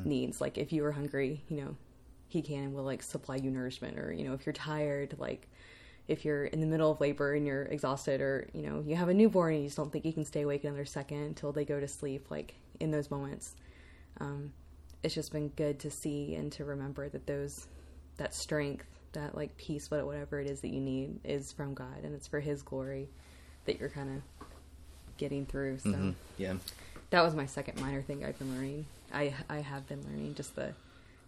needs. 0.05 0.41
Like 0.41 0.57
if 0.57 0.71
you 0.71 0.85
are 0.85 0.91
hungry, 0.91 1.43
you 1.49 1.57
know, 1.57 1.75
He 2.27 2.41
can 2.41 2.63
and 2.63 2.73
will 2.73 2.83
like 2.83 3.03
supply 3.03 3.35
you 3.35 3.51
nourishment, 3.51 3.99
or 3.99 4.13
you 4.13 4.23
know, 4.23 4.33
if 4.33 4.45
you're 4.45 4.53
tired, 4.53 5.15
like 5.19 5.47
if 6.07 6.23
you're 6.23 6.45
in 6.45 6.61
the 6.61 6.67
middle 6.67 6.91
of 6.91 7.01
labor 7.01 7.33
and 7.33 7.45
you're 7.45 7.63
exhausted 7.63 8.21
or 8.21 8.47
you 8.53 8.61
know 8.61 8.83
you 8.85 8.95
have 8.95 9.09
a 9.09 9.13
newborn 9.13 9.53
and 9.53 9.63
you 9.63 9.67
just 9.67 9.77
don't 9.77 9.91
think 9.91 10.05
you 10.05 10.13
can 10.13 10.23
stay 10.23 10.43
awake 10.43 10.63
another 10.63 10.85
second 10.85 11.17
until 11.17 11.51
they 11.51 11.65
go 11.65 11.79
to 11.79 11.87
sleep 11.87 12.29
like 12.29 12.53
in 12.79 12.91
those 12.91 13.09
moments 13.09 13.55
um, 14.21 14.51
it's 15.01 15.15
just 15.15 15.31
been 15.31 15.49
good 15.49 15.79
to 15.79 15.89
see 15.89 16.35
and 16.35 16.51
to 16.51 16.63
remember 16.63 17.09
that 17.09 17.25
those 17.27 17.67
that 18.17 18.33
strength, 18.33 18.87
that 19.15 19.35
like 19.35 19.57
peace, 19.57 19.89
what 19.91 20.05
whatever 20.05 20.39
it 20.39 20.49
is 20.49 20.61
that 20.61 20.69
you 20.69 20.79
need, 20.79 21.19
is 21.25 21.51
from 21.51 21.73
God, 21.73 22.03
and 22.03 22.13
it's 22.15 22.27
for 22.27 22.39
His 22.39 22.61
glory 22.61 23.09
that 23.65 23.79
you're 23.79 23.89
kind 23.89 24.15
of 24.15 24.47
getting 25.17 25.45
through. 25.45 25.79
So 25.79 25.89
Mhm. 25.89 26.13
Yeah. 26.37 26.55
that 27.09 27.21
was 27.23 27.33
my 27.35 27.45
second 27.45 27.79
minor 27.81 28.01
thing 28.01 28.23
I've 28.23 28.37
been 28.39 28.53
learning. 28.53 28.85
I 29.13 29.33
I 29.49 29.59
have 29.59 29.87
been 29.87 30.01
learning 30.03 30.35
just 30.35 30.55
the 30.55 30.73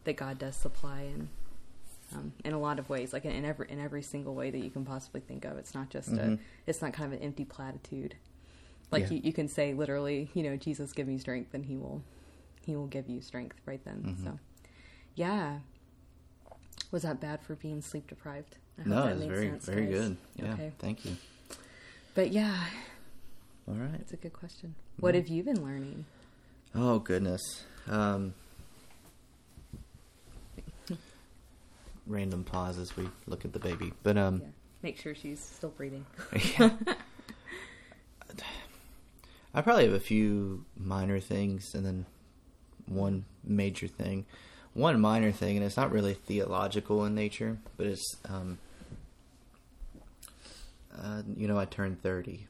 that 0.04 0.16
God 0.16 0.38
does 0.40 0.56
supply 0.56 1.02
and 1.02 1.28
um, 2.14 2.32
in 2.46 2.54
a 2.54 2.60
lot 2.60 2.80
of 2.80 2.90
ways, 2.90 3.12
like 3.12 3.26
in, 3.26 3.32
in 3.32 3.44
every 3.44 3.70
in 3.70 3.80
every 3.82 4.02
single 4.02 4.34
way 4.34 4.50
that 4.50 4.60
you 4.60 4.70
can 4.70 4.86
possibly 4.86 5.20
think 5.20 5.44
of. 5.44 5.58
It's 5.58 5.74
not 5.76 5.90
just 5.90 6.10
Mhm. 6.12 6.36
a 6.38 6.40
it's 6.66 6.82
not 6.82 6.94
kind 6.94 7.12
of 7.14 7.20
an 7.20 7.26
empty 7.26 7.44
platitude. 7.46 8.16
Like 8.92 9.04
Yeah. 9.04 9.16
you, 9.18 9.22
you 9.26 9.34
can 9.34 9.50
say 9.50 9.74
literally, 9.74 10.30
you 10.34 10.44
know, 10.44 10.56
Jesus 10.56 10.94
give 10.94 11.08
me 11.08 11.18
strength, 11.18 11.54
and 11.54 11.66
He 11.66 11.76
will 11.76 12.02
He 12.66 12.76
will 12.76 12.88
give 12.88 13.10
you 13.10 13.20
strength 13.22 13.58
right 13.66 13.84
then. 13.84 14.04
Mhm. 14.18 14.24
So 14.24 14.40
yeah, 15.16 15.60
was 16.92 17.04
that 17.04 17.20
bad 17.20 17.42
for 17.42 17.56
being 17.56 17.82
sleep 17.82 18.08
deprived? 18.08 18.58
I 18.78 18.82
hope 18.84 18.88
No, 18.90 19.04
that 19.06 19.18
it's 19.18 19.26
very 19.26 19.50
sense, 19.50 19.66
very 19.66 19.86
guys. 19.88 19.94
good. 19.94 20.18
Yeah. 20.38 20.54
Okay, 20.54 20.72
Thank 20.80 21.06
you. 21.06 21.18
but 22.14 22.32
yeah, 22.32 22.56
All 23.68 23.76
right. 23.76 24.00
it's 24.00 24.14
a 24.14 24.18
good 24.18 24.34
question. 24.34 24.76
What 25.00 25.14
Mhm. 25.14 25.18
have 25.18 25.28
you 25.28 25.44
been 25.44 25.64
learning? 25.64 26.06
Oh 26.76 27.00
goodness. 27.00 27.64
Um, 27.88 28.34
random 32.08 32.44
pause 32.44 32.78
as 32.78 32.96
we 32.96 33.10
look 33.26 33.46
at 33.46 33.54
the 33.54 33.60
baby, 33.60 33.94
but 34.04 34.18
um, 34.18 34.42
Yeah, 34.42 34.48
make 34.84 34.98
sure 34.98 35.14
she's 35.16 35.40
still 35.40 35.70
breathing. 35.70 36.06
I 39.54 39.62
probably 39.62 39.86
have 39.86 39.94
a 39.94 40.00
few 40.00 40.66
minor 40.78 41.20
things 41.20 41.74
and 41.74 41.86
then 41.86 42.06
one 42.86 43.26
major 43.44 43.88
thing. 43.88 44.26
One 44.78 45.02
minor 45.02 45.32
thing, 45.32 45.58
and 45.58 45.66
it's 45.66 45.76
not 45.76 45.92
really 45.92 46.14
theological 46.14 47.04
in 47.06 47.16
nature, 47.16 47.58
but 47.78 47.88
it's 47.88 48.16
um, 48.30 48.60
uh, 50.96 51.24
you 51.36 51.48
know, 51.48 51.58
I 51.58 51.66
turned 51.66 52.04
thirty. 52.04 52.46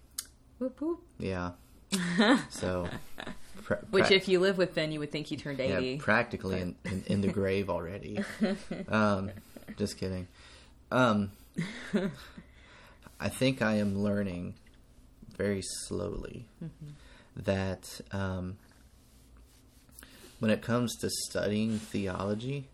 Whoop 0.60 0.80
whoop. 0.82 1.00
Yeah. 1.18 1.52
So, 2.50 2.90
pra- 3.64 3.80
Which, 3.92 4.12
if 4.12 4.28
you 4.28 4.42
live 4.42 4.58
with 4.58 4.76
Ben, 4.76 4.92
you 4.92 5.00
would 5.00 5.10
think 5.10 5.28
he 5.28 5.38
turned 5.38 5.62
eighty. 5.62 5.92
Yeah, 5.92 5.98
practically 6.02 6.60
in, 6.60 6.76
in, 6.84 7.04
in 7.08 7.22
the 7.22 7.30
grave 7.30 7.70
already. 7.70 8.20
Um, 8.90 9.32
just 9.78 9.98
kidding. 9.98 10.28
Um, 10.92 11.32
I 13.22 13.30
think 13.30 13.62
I 13.62 13.76
am 13.76 13.98
learning 14.04 14.56
very 15.38 15.62
slowly 15.62 16.46
that 17.38 18.02
um, 18.12 18.58
when 20.40 20.52
it 20.52 20.62
comes 20.62 20.96
to 20.98 21.10
studying 21.10 21.80
theology 21.80 22.70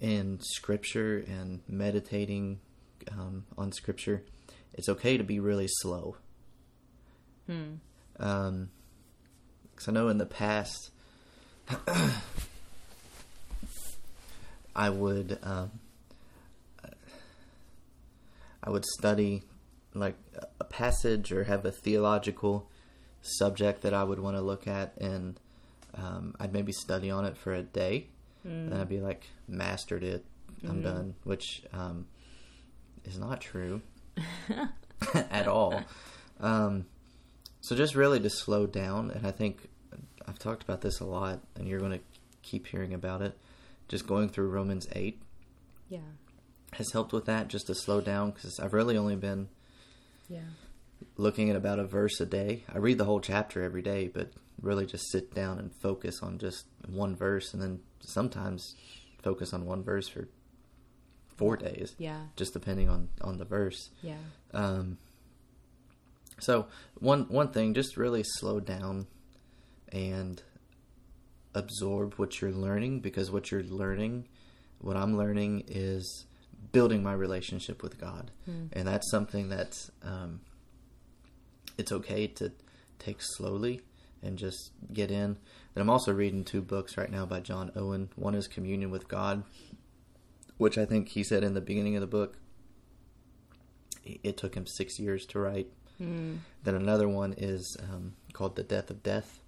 and 0.00 0.40
scripture 0.44 1.24
and 1.26 1.60
meditating 1.68 2.60
um, 3.10 3.44
on 3.56 3.72
scripture, 3.72 4.22
it's 4.74 4.88
okay 4.88 5.16
to 5.16 5.24
be 5.24 5.40
really 5.40 5.68
slow. 5.68 6.16
Hmm. 7.46 7.74
Um 8.20 8.70
'cause 9.74 9.88
I 9.88 9.92
know 9.92 10.08
in 10.08 10.18
the 10.18 10.26
past, 10.26 10.90
I 14.74 14.90
would 14.90 15.38
um, 15.42 15.70
I 18.62 18.70
would 18.70 18.84
study 18.84 19.42
like 19.94 20.16
a 20.60 20.64
passage 20.64 21.32
or 21.32 21.44
have 21.44 21.64
a 21.64 21.72
theological 21.72 22.68
subject 23.28 23.82
that 23.82 23.94
I 23.94 24.04
would 24.04 24.18
want 24.18 24.36
to 24.36 24.42
look 24.42 24.66
at, 24.66 24.94
and 24.98 25.38
um, 25.94 26.34
I'd 26.40 26.52
maybe 26.52 26.72
study 26.72 27.10
on 27.10 27.24
it 27.24 27.36
for 27.36 27.52
a 27.54 27.62
day, 27.62 28.06
and 28.44 28.74
I'd 28.74 28.88
be 28.88 29.00
like, 29.00 29.24
mastered 29.46 30.02
it, 30.04 30.24
I'm 30.66 30.80
Mhm. 30.80 30.82
done, 30.82 31.14
which 31.24 31.62
um, 31.72 32.06
is 33.04 33.18
not 33.18 33.40
true 33.40 33.82
at 35.14 35.46
all. 35.46 35.82
Um, 36.40 36.86
so 37.60 37.74
just 37.76 37.94
really 37.94 38.20
to 38.20 38.30
slow 38.30 38.66
down, 38.66 39.10
and 39.10 39.26
I 39.26 39.30
think 39.30 39.68
I've 40.26 40.38
talked 40.38 40.62
about 40.62 40.80
this 40.80 41.00
a 41.00 41.04
lot, 41.04 41.40
and 41.56 41.66
you're 41.68 41.80
going 41.80 41.92
to 41.98 42.04
keep 42.42 42.66
hearing 42.68 42.94
about 42.94 43.22
it. 43.22 43.36
Just 43.88 44.06
going 44.06 44.28
through 44.28 44.48
Romans 44.48 44.86
eight 44.92 45.20
Yeah. 45.88 46.00
has 46.74 46.92
helped 46.92 47.12
with 47.12 47.24
that, 47.26 47.48
just 47.48 47.66
to 47.68 47.74
slow 47.74 48.00
down, 48.00 48.30
because 48.30 48.58
I've 48.60 48.72
really 48.72 48.96
only 48.96 49.16
been 49.16 49.48
Yeah. 50.28 50.40
Looking 51.18 51.50
at 51.50 51.56
about 51.56 51.78
a 51.78 51.84
verse 51.84 52.18
a 52.20 52.26
day. 52.26 52.64
I 52.72 52.78
read 52.78 52.96
the 52.96 53.04
whole 53.04 53.20
chapter 53.20 53.62
every 53.62 53.82
day, 53.82 54.08
but 54.08 54.32
really 54.62 54.86
just 54.86 55.10
sit 55.10 55.34
down 55.34 55.58
and 55.58 55.70
focus 55.74 56.22
on 56.22 56.38
just 56.38 56.64
one 56.86 57.14
verse, 57.14 57.52
and 57.52 57.62
then 57.62 57.80
sometimes 58.00 58.74
focus 59.22 59.52
on 59.52 59.66
one 59.66 59.82
verse 59.82 60.08
for 60.08 60.28
four 61.36 61.56
days, 61.56 61.94
Yeah. 61.98 62.26
just 62.36 62.52
depending 62.54 62.88
on 62.88 63.08
on 63.20 63.36
the 63.38 63.44
verse. 63.44 63.90
Yeah. 64.02 64.16
Um, 64.54 64.98
so 66.40 66.66
one 66.98 67.28
one 67.28 67.48
thing, 67.48 67.74
just 67.74 67.96
really 67.96 68.22
slow 68.24 68.58
down 68.60 69.06
and 69.92 70.42
absorb 71.54 72.14
what 72.14 72.40
you're 72.40 72.52
learning 72.52 73.00
because 73.00 73.30
what 73.30 73.50
you're 73.50 73.62
learning, 73.62 74.26
what 74.80 74.96
I'm 74.96 75.16
learning 75.16 75.64
is 75.66 76.26
building 76.72 77.02
my 77.02 77.12
relationship 77.12 77.82
with 77.82 77.98
God, 77.98 78.30
Mm. 78.48 78.68
and 78.72 78.86
that's 78.88 79.10
something 79.10 79.48
that's 79.48 79.90
um, 80.02 80.40
it's 81.78 81.92
okay 81.92 82.26
to 82.26 82.52
take 82.98 83.18
slowly 83.20 83.80
and 84.22 84.36
just 84.36 84.72
get 84.92 85.10
in. 85.10 85.38
And 85.74 85.82
I'm 85.82 85.90
also 85.90 86.12
reading 86.12 86.44
two 86.44 86.60
books 86.60 86.96
right 86.98 87.10
now 87.10 87.24
by 87.24 87.40
John 87.40 87.70
Owen. 87.76 88.10
One 88.16 88.34
is 88.34 88.48
Communion 88.48 88.90
with 88.90 89.08
God, 89.08 89.44
which 90.56 90.76
I 90.76 90.84
think 90.84 91.08
he 91.08 91.22
said 91.22 91.44
in 91.44 91.54
the 91.54 91.60
beginning 91.60 91.94
of 91.96 92.00
the 92.00 92.06
book 92.06 92.36
it 94.22 94.36
took 94.36 94.54
him 94.54 94.66
six 94.66 94.98
years 94.98 95.26
to 95.26 95.38
write. 95.38 95.68
Mm. 96.00 96.38
Then 96.64 96.74
another 96.74 97.08
one 97.08 97.34
is 97.36 97.76
um, 97.82 98.14
called 98.32 98.56
The 98.56 98.62
Death 98.62 98.90
of 98.90 99.02
Death, 99.02 99.40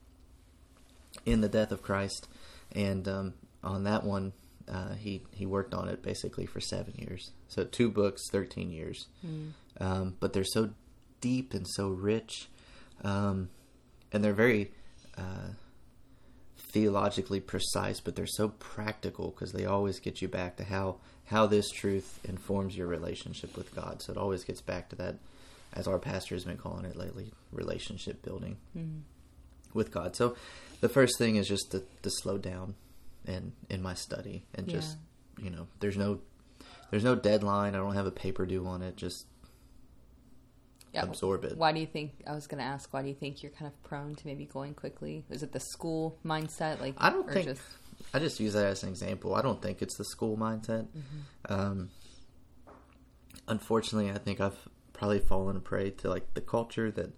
in 1.24 1.40
the 1.40 1.48
Death 1.48 1.72
of 1.72 1.82
Christ. 1.82 2.28
And 2.72 3.06
um, 3.08 3.34
on 3.62 3.84
that 3.84 4.04
one, 4.04 4.32
uh, 4.68 4.94
he, 4.94 5.22
he 5.32 5.46
worked 5.46 5.74
on 5.74 5.88
it 5.88 6.02
basically 6.02 6.46
for 6.46 6.60
seven 6.60 6.94
years. 6.96 7.32
So 7.48 7.64
two 7.64 7.90
books, 7.90 8.28
13 8.30 8.70
years. 8.70 9.06
Mm. 9.26 9.52
Um, 9.80 10.16
but 10.20 10.32
they're 10.32 10.44
so 10.44 10.70
deep 11.20 11.54
and 11.54 11.66
so 11.68 11.88
rich. 11.88 12.48
Um, 13.02 13.48
and 14.12 14.22
they're 14.24 14.32
very 14.32 14.70
uh, 15.16 15.50
theologically 16.58 17.40
precise, 17.40 18.00
but 18.00 18.16
they're 18.16 18.26
so 18.26 18.48
practical 18.48 19.30
because 19.30 19.52
they 19.52 19.64
always 19.66 19.98
get 20.00 20.20
you 20.22 20.28
back 20.28 20.56
to 20.56 20.64
how 20.64 20.96
how 21.26 21.46
this 21.46 21.70
truth 21.70 22.18
informs 22.24 22.76
your 22.76 22.88
relationship 22.88 23.56
with 23.56 23.72
God. 23.74 24.02
So 24.02 24.10
it 24.12 24.18
always 24.18 24.42
gets 24.42 24.60
back 24.60 24.88
to 24.88 24.96
that, 24.96 25.14
as 25.72 25.86
our 25.86 25.98
pastor 26.00 26.34
has 26.34 26.44
been 26.44 26.56
calling 26.56 26.84
it 26.84 26.96
lately, 26.96 27.32
relationship 27.52 28.22
building 28.22 28.56
Mm. 28.76 29.02
with 29.72 29.92
God. 29.92 30.16
So 30.16 30.34
the 30.80 30.88
first 30.88 31.18
thing 31.18 31.36
is 31.36 31.46
just 31.46 31.70
to, 31.70 31.84
to 32.02 32.10
slow 32.10 32.36
down 32.38 32.74
in 33.26 33.52
in 33.68 33.80
my 33.82 33.94
study 33.94 34.44
and 34.54 34.66
just 34.68 34.96
you 35.40 35.50
know 35.50 35.66
there's 35.80 35.96
no 35.96 36.20
there's 36.90 37.04
no 37.04 37.14
deadline. 37.14 37.74
I 37.74 37.78
don't 37.78 37.94
have 37.94 38.06
a 38.06 38.10
paper 38.10 38.44
due 38.46 38.66
on 38.66 38.82
it. 38.82 38.96
Just 38.96 39.26
Yeah. 40.92 41.02
absorb 41.02 41.44
it. 41.44 41.56
Why 41.56 41.72
do 41.72 41.78
you 41.78 41.86
think? 41.86 42.12
I 42.26 42.34
was 42.34 42.46
going 42.46 42.58
to 42.58 42.64
ask. 42.64 42.92
Why 42.92 43.02
do 43.02 43.08
you 43.08 43.14
think 43.14 43.42
you're 43.42 43.52
kind 43.52 43.70
of 43.70 43.82
prone 43.84 44.16
to 44.16 44.26
maybe 44.26 44.44
going 44.44 44.74
quickly? 44.74 45.24
Is 45.30 45.42
it 45.42 45.52
the 45.52 45.60
school 45.60 46.18
mindset? 46.24 46.80
Like 46.80 46.94
I 46.98 47.10
don't 47.10 47.30
think 47.30 47.46
Just, 47.46 47.62
I 48.12 48.18
just 48.18 48.40
use 48.40 48.54
that 48.54 48.66
as 48.66 48.82
an 48.82 48.88
example. 48.88 49.34
I 49.34 49.42
don't 49.42 49.62
think 49.62 49.82
it's 49.82 49.96
the 49.96 50.04
school 50.04 50.36
mindset. 50.36 50.86
Mm-hmm. 50.86 51.52
Um, 51.52 51.90
unfortunately, 53.46 54.10
I 54.10 54.18
think 54.18 54.40
I've 54.40 54.58
probably 54.92 55.20
fallen 55.20 55.60
prey 55.60 55.90
to 55.90 56.08
like 56.08 56.34
the 56.34 56.40
culture 56.40 56.90
that 56.90 57.12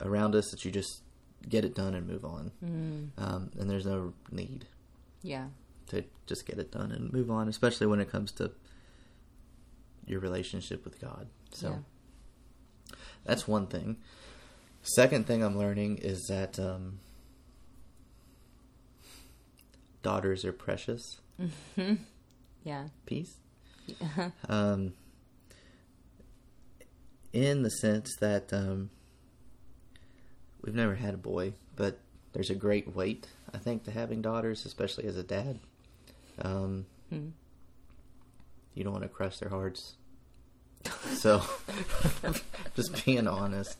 around 0.00 0.34
us 0.34 0.50
that 0.50 0.64
you 0.64 0.70
just 0.70 1.02
get 1.48 1.64
it 1.64 1.74
done 1.74 1.94
and 1.94 2.06
move 2.06 2.24
on, 2.24 2.52
mm, 2.64 3.08
um, 3.18 3.50
and 3.58 3.68
there's 3.68 3.86
no 3.86 4.12
need 4.30 4.66
yeah. 5.22 5.46
to 5.88 6.04
just 6.26 6.46
get 6.46 6.58
it 6.58 6.70
done 6.70 6.92
and 6.92 7.12
move 7.12 7.30
on, 7.30 7.48
especially 7.48 7.86
when 7.86 8.00
it 8.00 8.10
comes 8.10 8.32
to 8.32 8.52
your 10.06 10.20
relationship 10.20 10.84
with 10.84 11.00
God. 11.00 11.28
So 11.52 11.68
yeah. 11.70 11.76
That's 13.24 13.46
one 13.48 13.66
thing. 13.66 13.96
Second 14.82 15.26
thing 15.26 15.42
I'm 15.42 15.58
learning 15.58 15.98
is 15.98 16.26
that 16.28 16.58
um, 16.58 17.00
daughters 20.02 20.44
are 20.44 20.52
precious. 20.52 21.02
Mm-hmm. 21.40 21.94
Yeah. 22.64 22.88
Peace. 23.06 23.34
um, 24.48 24.92
in 27.32 27.62
the 27.62 27.70
sense 27.70 28.14
that 28.20 28.52
um, 28.52 28.90
we've 30.62 30.74
never 30.74 30.94
had 30.94 31.14
a 31.14 31.18
boy, 31.18 31.54
but 31.76 31.98
there's 32.32 32.50
a 32.50 32.54
great 32.54 32.94
weight, 32.94 33.26
I 33.52 33.58
think, 33.58 33.84
to 33.84 33.90
having 33.90 34.22
daughters, 34.22 34.64
especially 34.66 35.06
as 35.06 35.16
a 35.16 35.22
dad. 35.22 35.58
Um, 36.40 36.86
Mm. 37.12 37.32
you 38.72 38.84
don't 38.84 38.92
want 38.92 39.02
to 39.02 39.08
crush 39.08 39.38
their 39.38 39.48
hearts. 39.48 39.94
So, 41.12 41.42
just 42.76 43.04
being 43.04 43.26
honest, 43.28 43.76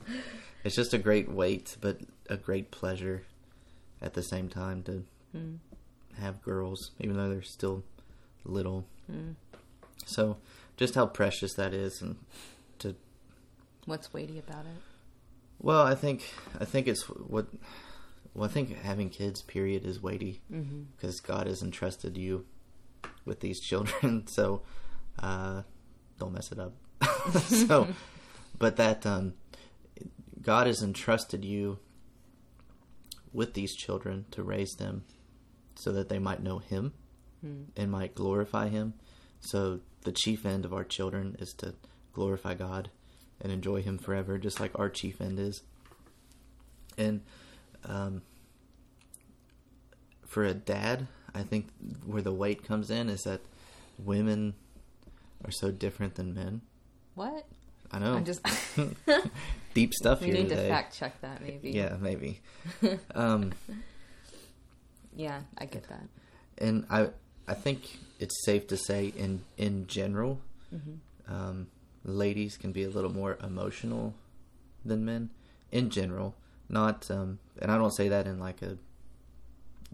it's 0.64 0.75
just 0.76 0.92
a 0.92 0.99
great 0.99 1.30
weight, 1.30 1.76
but 1.80 2.00
a 2.28 2.37
great 2.37 2.71
pleasure. 2.71 3.23
at 4.02 4.14
the 4.14 4.23
same 4.23 4.49
time 4.49 4.83
to 4.83 5.04
Mm. 5.37 5.59
have 6.19 6.42
girls, 6.42 6.90
even 6.99 7.16
though 7.16 7.28
they're 7.28 7.42
still 7.42 7.85
little. 8.45 8.85
Mm. 9.12 9.35
So, 10.07 10.38
just 10.76 10.95
how 10.97 11.07
precious 11.07 11.52
that 11.54 11.73
is, 11.75 12.00
and 12.02 12.16
to 12.80 12.97
What's 13.87 14.12
weighty 14.12 14.38
about 14.38 14.64
it? 14.64 14.83
well, 15.61 15.83
I 15.87 15.95
think 15.95 16.25
I 16.59 16.64
think 16.64 16.88
it's 16.88 17.02
what 17.09 17.47
well, 18.35 18.49
I 18.49 18.52
think 18.52 18.76
having 18.83 19.09
kids, 19.11 19.42
period, 19.42 19.85
is 19.85 20.02
weighty 20.02 20.40
Mm-hmm. 20.50 20.83
because 20.97 21.21
God 21.21 21.47
has 21.47 21.62
entrusted 21.62 22.16
you 22.16 22.45
with 23.25 23.40
these 23.40 23.61
children. 23.61 24.26
So, 24.28 24.62
uh, 25.19 25.62
don't 26.19 26.33
mess 26.33 26.50
it 26.52 26.59
up. 26.59 26.73
so, 27.45 27.88
but 28.59 28.76
that 28.76 29.04
um, 29.07 29.35
God 30.42 30.66
has 30.66 30.83
entrusted 30.83 31.45
you 31.45 31.78
with 33.33 33.54
these 33.54 33.75
children 33.76 34.25
to 34.33 34.42
raise 34.42 34.73
them 34.78 35.04
so 35.76 35.92
that 35.92 36.09
they 36.09 36.19
might 36.19 36.42
know 36.42 36.59
Him 36.59 36.92
Mm. 37.42 37.69
and 37.75 37.90
might 37.90 38.14
glorify 38.14 38.69
Him. 38.69 38.92
So, 39.40 39.80
the 40.02 40.12
chief 40.12 40.45
end 40.45 40.66
of 40.66 40.75
our 40.75 40.85
children 40.85 41.37
is 41.38 41.54
to 41.59 41.73
glorify 42.12 42.52
God 42.52 42.90
and 43.40 43.50
enjoy 43.50 43.80
Him 43.80 43.97
forever, 43.97 44.37
just 44.37 44.61
like 44.61 44.78
our 44.78 44.90
chief 44.90 45.23
end 45.23 45.38
is. 45.38 45.62
And 46.99 47.23
um, 47.87 48.21
for 50.26 50.45
a 50.45 50.52
dad, 50.52 51.07
I 51.35 51.42
think 51.45 51.69
where 52.04 52.21
the 52.21 52.30
weight 52.35 52.62
comes 52.62 52.90
in 52.90 53.09
is 53.09 53.23
that 53.23 53.40
women 53.99 54.52
are 55.42 55.50
so 55.50 55.71
different 55.71 56.16
than 56.16 56.35
men. 56.35 56.61
What? 57.20 57.44
I 57.92 57.98
know. 57.98 58.14
I'm 58.14 58.24
just. 58.24 58.40
deep 59.74 59.92
stuff 59.92 60.20
we 60.22 60.28
here 60.28 60.36
need 60.36 60.48
today. 60.48 60.62
to 60.62 60.68
fact 60.70 60.96
check 60.96 61.20
that, 61.20 61.42
maybe. 61.42 61.70
Yeah, 61.70 61.96
maybe. 62.00 62.40
um, 63.14 63.52
Yeah, 65.14 65.40
I 65.58 65.66
get 65.66 65.86
that. 65.90 66.04
and 66.56 66.86
I, 66.88 67.10
I 67.46 67.52
think 67.52 67.98
it's 68.18 68.42
safe 68.46 68.66
to 68.68 68.76
say, 68.78 69.12
in 69.14 69.42
in 69.58 69.86
general, 69.86 70.40
Mm-hmm. 70.74 71.34
um, 71.34 71.66
ladies 72.04 72.56
can 72.56 72.72
be 72.72 72.84
a 72.84 72.88
little 72.88 73.12
more 73.12 73.36
emotional 73.44 74.14
than 74.84 75.04
men. 75.04 75.28
In 75.72 75.90
general, 75.90 76.34
not, 76.70 77.10
um, 77.10 77.38
and 77.60 77.70
I 77.70 77.76
don't 77.76 77.90
say 77.90 78.08
that 78.08 78.26
in 78.26 78.38
like 78.40 78.62
a 78.62 78.78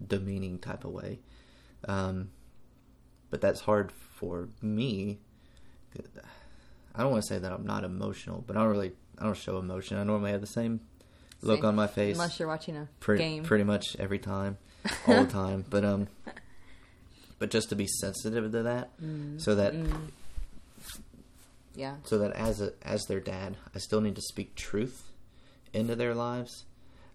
demeaning 0.06 0.58
type 0.60 0.84
of 0.84 0.92
way, 0.92 1.18
um, 1.88 2.30
but 3.30 3.40
that's 3.40 3.62
hard 3.62 3.90
for 3.90 4.48
me. 4.62 5.18
I 6.96 7.02
don't 7.02 7.10
want 7.10 7.22
to 7.24 7.28
say 7.28 7.38
that 7.38 7.52
I'm 7.52 7.66
not 7.66 7.84
emotional, 7.84 8.42
but 8.46 8.56
I 8.56 8.60
don't 8.60 8.70
really, 8.70 8.92
I 9.18 9.24
don't 9.24 9.36
show 9.36 9.58
emotion. 9.58 9.98
I 9.98 10.04
normally 10.04 10.30
have 10.32 10.40
the 10.40 10.46
same 10.46 10.80
look 11.42 11.62
on 11.64 11.74
my 11.76 11.86
face. 11.86 12.16
Unless 12.16 12.38
you're 12.38 12.48
watching 12.48 12.76
a 12.76 12.88
pretty 13.00 13.22
game. 13.22 13.42
pretty 13.44 13.64
much 13.64 13.94
every 13.98 14.18
time, 14.18 14.56
all 15.06 15.24
the 15.24 15.30
time. 15.30 15.64
But 15.68 15.84
um, 15.84 16.08
but 17.38 17.50
just 17.50 17.68
to 17.68 17.76
be 17.76 17.86
sensitive 17.86 18.50
to 18.52 18.62
that, 18.62 18.90
Mm. 19.02 19.40
so 19.40 19.54
that 19.54 19.74
Mm. 19.74 20.10
Yeah. 21.74 21.96
so 22.04 22.18
that 22.18 22.32
as 22.32 22.60
a 22.60 22.72
as 22.82 23.04
their 23.06 23.20
dad, 23.20 23.56
I 23.74 23.78
still 23.78 24.00
need 24.00 24.16
to 24.16 24.22
speak 24.22 24.54
truth 24.54 25.12
into 25.74 25.94
their 25.94 26.14
lives, 26.14 26.64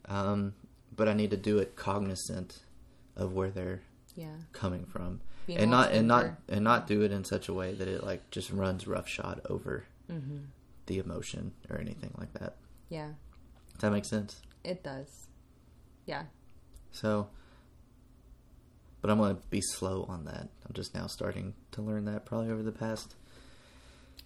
um, 0.07 0.53
but 0.95 1.07
I 1.07 1.13
need 1.13 1.31
to 1.31 1.37
do 1.37 1.57
it 1.57 1.75
cognizant 1.75 2.59
of 3.15 3.33
where 3.33 3.49
they're 3.49 3.81
Yeah. 4.15 4.35
coming 4.53 4.85
from, 4.85 5.21
And 5.59 5.71
not 5.71 5.91
and 5.91 6.07
not 6.07 6.15
well-tempered. 6.23 6.55
and 6.55 6.63
not 6.63 6.87
do 6.87 7.01
it 7.01 7.11
in 7.11 7.23
such 7.23 7.47
a 7.49 7.53
way 7.53 7.73
that 7.73 7.87
it 7.87 8.03
like 8.03 8.29
just 8.31 8.51
runs 8.51 8.87
roughshod 8.87 9.41
over 9.49 9.85
Mm-hmm. 10.11 10.37
the 10.87 10.97
emotion 10.99 11.53
or 11.69 11.79
anything 11.79 12.13
like 12.17 12.33
that. 12.33 12.55
Yeah. 12.89 13.11
Does 13.73 13.81
that 13.81 13.91
make 13.91 14.03
sense? 14.05 14.41
It 14.63 14.83
does. 14.83 15.07
Yeah. 16.05 16.23
So, 16.91 17.29
but 19.01 19.09
I'm 19.09 19.17
going 19.17 19.35
to 19.35 19.41
be 19.49 19.61
slow 19.61 20.05
on 20.09 20.25
that. 20.25 20.41
I'm 20.65 20.73
just 20.73 20.93
now 20.93 21.07
starting 21.07 21.53
to 21.71 21.81
learn 21.81 22.05
that 22.05 22.25
probably 22.25 22.51
over 22.51 22.61
the 22.63 22.71
past 22.73 23.15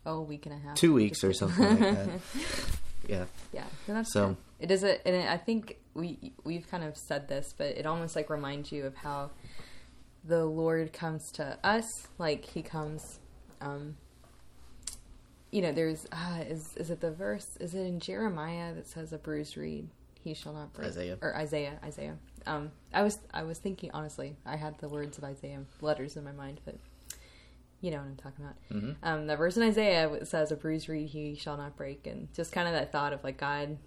Oh, 0.07 0.21
week 0.21 0.45
and 0.45 0.55
a 0.55 0.57
half. 0.59 0.75
two 0.75 0.93
weeks 0.93 1.23
or 1.23 1.33
something 1.33 1.63
like 1.67 1.79
that. 1.79 2.09
Yeah. 3.07 3.25
Yeah, 3.53 3.65
no, 3.87 3.93
that's 3.93 4.11
So- 4.13 4.29
good. 4.29 4.37
It 4.57 4.71
is 4.71 4.83
a, 4.83 5.05
and 5.07 5.29
I 5.29 5.37
think 5.37 5.77
we 5.93 6.33
we've 6.43 6.67
kind 6.71 6.83
of 6.83 6.97
said 6.97 7.27
this, 7.27 7.53
but 7.55 7.67
it 7.67 7.85
almost 7.85 8.15
like 8.15 8.29
reminds 8.31 8.71
you 8.71 8.85
of 8.85 8.95
how 8.95 9.29
the 10.27 10.45
Lord 10.45 10.91
comes 10.93 11.31
to 11.33 11.57
us, 11.63 12.07
like 12.17 12.45
He 12.45 12.61
comes. 12.61 13.19
um 13.61 13.95
You 15.51 15.61
know, 15.61 15.71
there's 15.71 16.05
uh, 16.11 16.43
is 16.47 16.75
is 16.77 16.89
it 16.89 16.99
the 17.01 17.11
verse? 17.11 17.57
Is 17.59 17.73
it 17.75 17.81
in 17.81 17.99
Jeremiah 17.99 18.73
that 18.73 18.87
says, 18.87 19.13
"A 19.13 19.17
bruised 19.17 19.55
reed 19.57 19.87
he 20.23 20.33
shall 20.33 20.53
not 20.53 20.73
break"? 20.73 20.87
Isaiah. 20.89 21.17
or 21.21 21.35
Isaiah, 21.35 21.79
Isaiah. 21.83 22.17
Um, 22.47 22.71
I 22.93 23.03
was 23.03 23.19
I 23.33 23.43
was 23.43 23.57
thinking 23.59 23.91
honestly, 23.93 24.35
I 24.45 24.55
had 24.55 24.77
the 24.79 24.89
words 24.89 25.17
of 25.17 25.23
Isaiah 25.23 25.61
letters 25.81 26.17
in 26.17 26.23
my 26.23 26.31
mind, 26.31 26.61
but 26.65 26.75
you 27.81 27.91
know 27.91 27.97
what 27.97 28.05
I'm 28.07 28.15
talking 28.15 28.45
about 28.45 28.55
hmm 28.71 28.91
um, 29.03 29.27
the 29.27 29.35
verse 29.35 29.57
in 29.57 29.63
Isaiah 29.63 30.25
says, 30.25 30.51
"A 30.51 30.55
bruised 30.55 30.89
reed 30.89 31.09
he 31.09 31.35
shall 31.35 31.57
not 31.57 31.75
break," 31.77 32.05
and 32.07 32.27
just 32.33 32.51
kind 32.51 32.67
of 32.67 32.73
that 32.73 32.91
thought 32.91 33.13
of 33.13 33.23
like 33.23 33.37
God. 33.37 33.77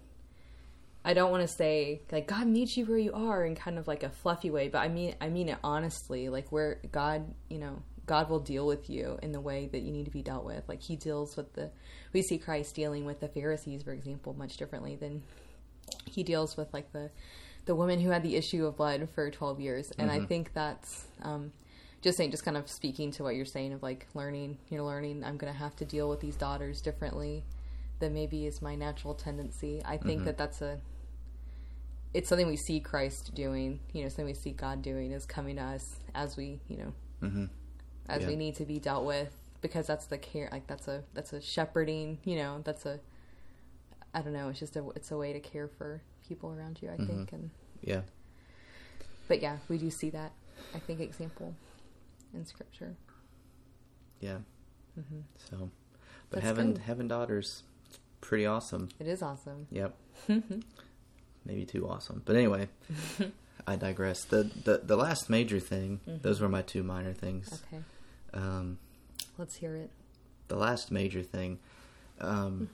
I 1.03 1.13
don't 1.13 1.31
want 1.31 1.41
to 1.41 1.47
say 1.47 2.01
like 2.11 2.27
God 2.27 2.47
meets 2.47 2.75
you 2.77 2.85
where 2.85 2.97
you 2.97 3.13
are 3.13 3.45
in 3.45 3.55
kind 3.55 3.77
of 3.77 3.87
like 3.87 4.03
a 4.03 4.09
fluffy 4.09 4.51
way, 4.51 4.67
but 4.67 4.79
I 4.79 4.87
mean 4.89 5.15
I 5.21 5.29
mean 5.29 5.49
it 5.49 5.57
honestly. 5.63 6.29
Like 6.29 6.51
where 6.51 6.79
God, 6.91 7.33
you 7.49 7.57
know, 7.59 7.81
God 8.05 8.29
will 8.29 8.39
deal 8.39 8.65
with 8.67 8.89
you 8.89 9.17
in 9.23 9.31
the 9.31 9.39
way 9.39 9.67
that 9.71 9.79
you 9.79 9.91
need 9.91 10.05
to 10.05 10.11
be 10.11 10.21
dealt 10.21 10.43
with. 10.43 10.67
Like 10.67 10.81
He 10.81 10.95
deals 10.95 11.37
with 11.37 11.53
the. 11.53 11.71
We 12.11 12.21
see 12.21 12.37
Christ 12.37 12.75
dealing 12.75 13.05
with 13.05 13.19
the 13.21 13.27
Pharisees, 13.29 13.83
for 13.83 13.91
example, 13.93 14.33
much 14.33 14.57
differently 14.57 14.95
than 14.95 15.23
He 16.05 16.23
deals 16.23 16.57
with 16.57 16.73
like 16.73 16.91
the 16.91 17.09
the 17.65 17.75
woman 17.75 17.99
who 17.99 18.09
had 18.09 18.23
the 18.23 18.35
issue 18.35 18.65
of 18.65 18.77
blood 18.77 19.07
for 19.13 19.29
12 19.29 19.59
years 19.59 19.91
and 19.99 20.09
i 20.09 20.17
Mhm. 20.19 20.27
think 20.27 20.53
that's 20.53 21.05
um, 21.21 21.51
just 22.01 22.17
saying 22.17 22.31
just 22.31 22.43
kind 22.43 22.57
of 22.57 22.67
speaking 22.67 23.11
to 23.11 23.21
what 23.21 23.35
you're 23.35 23.45
saying 23.45 23.73
of 23.73 23.83
like 23.83 24.07
learning 24.15 24.57
you're 24.69 24.81
learning 24.81 25.23
i'm 25.23 25.37
going 25.37 25.51
to 25.53 25.59
have 25.59 25.75
to 25.75 25.85
deal 25.85 26.09
with 26.09 26.19
these 26.19 26.35
daughters 26.35 26.81
differently 26.81 27.43
than 27.99 28.13
maybe 28.13 28.45
is 28.45 28.61
my 28.61 28.75
natural 28.75 29.13
tendency 29.13 29.81
i 29.85 29.97
think 29.97 30.21
Mhm. 30.21 30.25
that 30.25 30.37
that's 30.37 30.61
a 30.61 30.79
it's 32.13 32.27
something 32.29 32.47
we 32.47 32.55
see 32.55 32.79
christ 32.79 33.33
doing 33.35 33.79
you 33.93 34.01
know 34.03 34.09
something 34.09 34.25
we 34.25 34.33
see 34.33 34.51
god 34.51 34.81
doing 34.81 35.11
is 35.11 35.25
coming 35.25 35.57
to 35.57 35.61
us 35.61 35.99
as 36.15 36.35
we 36.37 36.59
you 36.67 36.77
know 36.77 36.93
hmm 37.27 37.45
as 38.07 38.21
Yeah. 38.23 38.29
we 38.29 38.35
need 38.35 38.55
to 38.55 38.65
be 38.65 38.79
dealt 38.79 39.05
with 39.05 39.35
because 39.61 39.85
that's 39.85 40.05
the 40.07 40.17
care 40.17 40.49
like 40.51 40.65
that's 40.67 40.87
a 40.87 41.03
that's 41.13 41.33
a 41.33 41.41
shepherding 41.41 42.17
you 42.23 42.35
know 42.37 42.61
that's 42.63 42.85
a 42.85 42.99
i 44.13 44.21
don't 44.21 44.33
know 44.33 44.49
it's 44.49 44.59
just 44.59 44.75
a 44.75 44.89
it's 44.95 45.11
a 45.11 45.17
way 45.17 45.33
to 45.33 45.39
care 45.39 45.67
for 45.67 46.01
people 46.27 46.51
around 46.51 46.79
you 46.81 46.89
i 46.89 46.95
Mhm. 46.97 47.07
think 47.07 47.33
and 47.33 47.49
Yeah. 47.81 48.01
but 49.27 49.41
yeah 49.41 49.57
we 49.67 49.77
do 49.77 49.89
see 49.91 50.09
that 50.09 50.31
i 50.73 50.79
think 50.79 50.99
example 50.99 51.53
in 52.33 52.45
scripture 52.45 52.95
Yeah. 54.19 54.39
hmm 54.95 55.21
So, 55.49 55.69
but 56.29 56.37
That's 56.41 56.45
having 56.47 56.73
good. 56.73 56.81
having 56.83 57.07
daughters, 57.07 57.63
pretty 58.21 58.45
awesome. 58.45 58.89
it 58.99 59.07
is 59.07 59.21
awesome 59.21 59.67
Yep. 59.71 59.95
Maybe 61.45 61.65
too 61.65 61.87
awesome. 61.87 62.21
But 62.25 62.35
anyway, 62.35 62.67
I 63.67 63.75
digress. 63.75 64.23
The 64.25 64.43
the 64.63 64.81
the 64.83 64.95
last 64.97 65.29
major 65.29 65.59
thing. 65.59 65.99
Mhm. 66.07 66.21
Those 66.21 66.41
were 66.41 66.49
my 66.49 66.61
two 66.61 66.83
minor 66.83 67.13
things. 67.13 67.63
Okay. 67.73 67.81
Um, 68.33 68.77
let's 69.37 69.55
hear 69.55 69.75
it 69.75 69.89
the 70.49 70.57
last 70.57 70.91
major 70.91 71.23
thing, 71.23 71.59
um, 72.19 72.69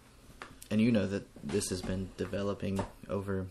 and 0.71 0.81
you 0.81 0.91
know 0.91 1.05
that 1.07 1.27
this 1.43 1.69
has 1.69 1.81
been 1.81 2.09
developing 2.17 2.79
over 3.09 3.45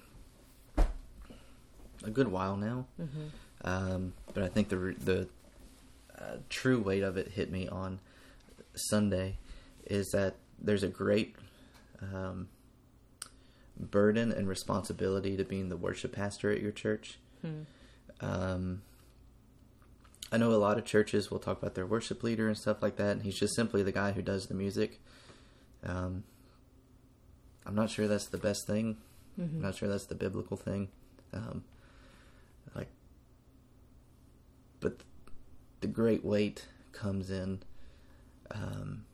a 2.04 2.10
good 2.10 2.28
while 2.28 2.56
now. 2.56 2.86
hmm 2.96 3.28
Um, 3.62 4.12
but 4.34 4.42
I 4.42 4.48
think 4.48 4.68
the 4.68 4.76
the 4.98 5.28
uh, 6.18 6.36
true 6.50 6.80
weight 6.80 7.02
of 7.02 7.16
it 7.16 7.28
hit 7.28 7.50
me 7.50 7.68
on 7.68 8.00
Sunday 8.74 9.38
is 9.86 10.10
that 10.12 10.34
there's 10.60 10.82
a 10.82 10.88
great 10.88 11.34
um, 12.00 12.48
burden 13.78 14.32
and 14.32 14.48
responsibility 14.48 15.36
to 15.36 15.44
being 15.44 15.68
the 15.68 15.76
worship 15.76 16.12
pastor 16.12 16.50
at 16.50 16.60
your 16.60 16.72
church. 16.72 17.18
hmm. 17.42 17.62
Um, 18.20 18.82
I 20.32 20.36
know 20.36 20.50
a 20.50 20.56
lot 20.56 20.78
of 20.78 20.84
churches 20.84 21.30
will 21.30 21.38
talk 21.38 21.58
about 21.60 21.74
their 21.74 21.86
worship 21.86 22.22
leader 22.22 22.48
and 22.48 22.56
stuff 22.56 22.82
like 22.82 22.96
that, 22.96 23.10
and 23.12 23.22
he's 23.22 23.38
just 23.38 23.54
simply 23.54 23.82
the 23.82 23.92
guy 23.92 24.12
who 24.12 24.22
does 24.22 24.46
the 24.46 24.54
music. 24.54 25.00
Um, 25.84 26.24
I'm 27.66 27.74
not 27.74 27.90
sure 27.90 28.08
that's 28.08 28.28
the 28.28 28.38
best 28.38 28.66
thing. 28.66 28.96
hmm 29.36 29.42
I'm 29.42 29.62
not 29.62 29.74
sure 29.76 29.88
that's 29.88 30.06
the 30.06 30.14
biblical 30.14 30.56
thing. 30.56 30.88
Um, 31.32 31.64
like, 32.74 32.88
but 34.80 35.00
the 35.80 35.86
great 35.88 36.24
weight 36.24 36.66
comes 36.92 37.30
in, 37.30 37.60
um, 38.50 39.04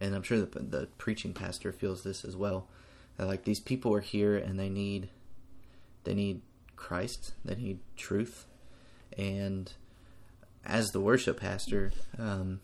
and 0.00 0.14
I'm 0.14 0.22
sure 0.22 0.38
the 0.38 0.46
the 0.60 0.88
preaching 0.98 1.32
pastor 1.32 1.72
feels 1.72 2.02
this 2.02 2.24
as 2.24 2.36
well. 2.36 2.68
Like 3.18 3.44
these 3.44 3.60
people 3.60 3.92
are 3.94 4.00
here 4.00 4.36
and 4.36 4.58
they 4.58 4.68
need, 4.68 5.08
they 6.04 6.14
need 6.14 6.42
Christ. 6.76 7.32
They 7.44 7.56
need 7.56 7.80
truth, 7.96 8.46
and 9.16 9.72
as 10.64 10.88
the 10.88 11.00
worship 11.00 11.40
pastor, 11.40 11.92
um, 12.18 12.60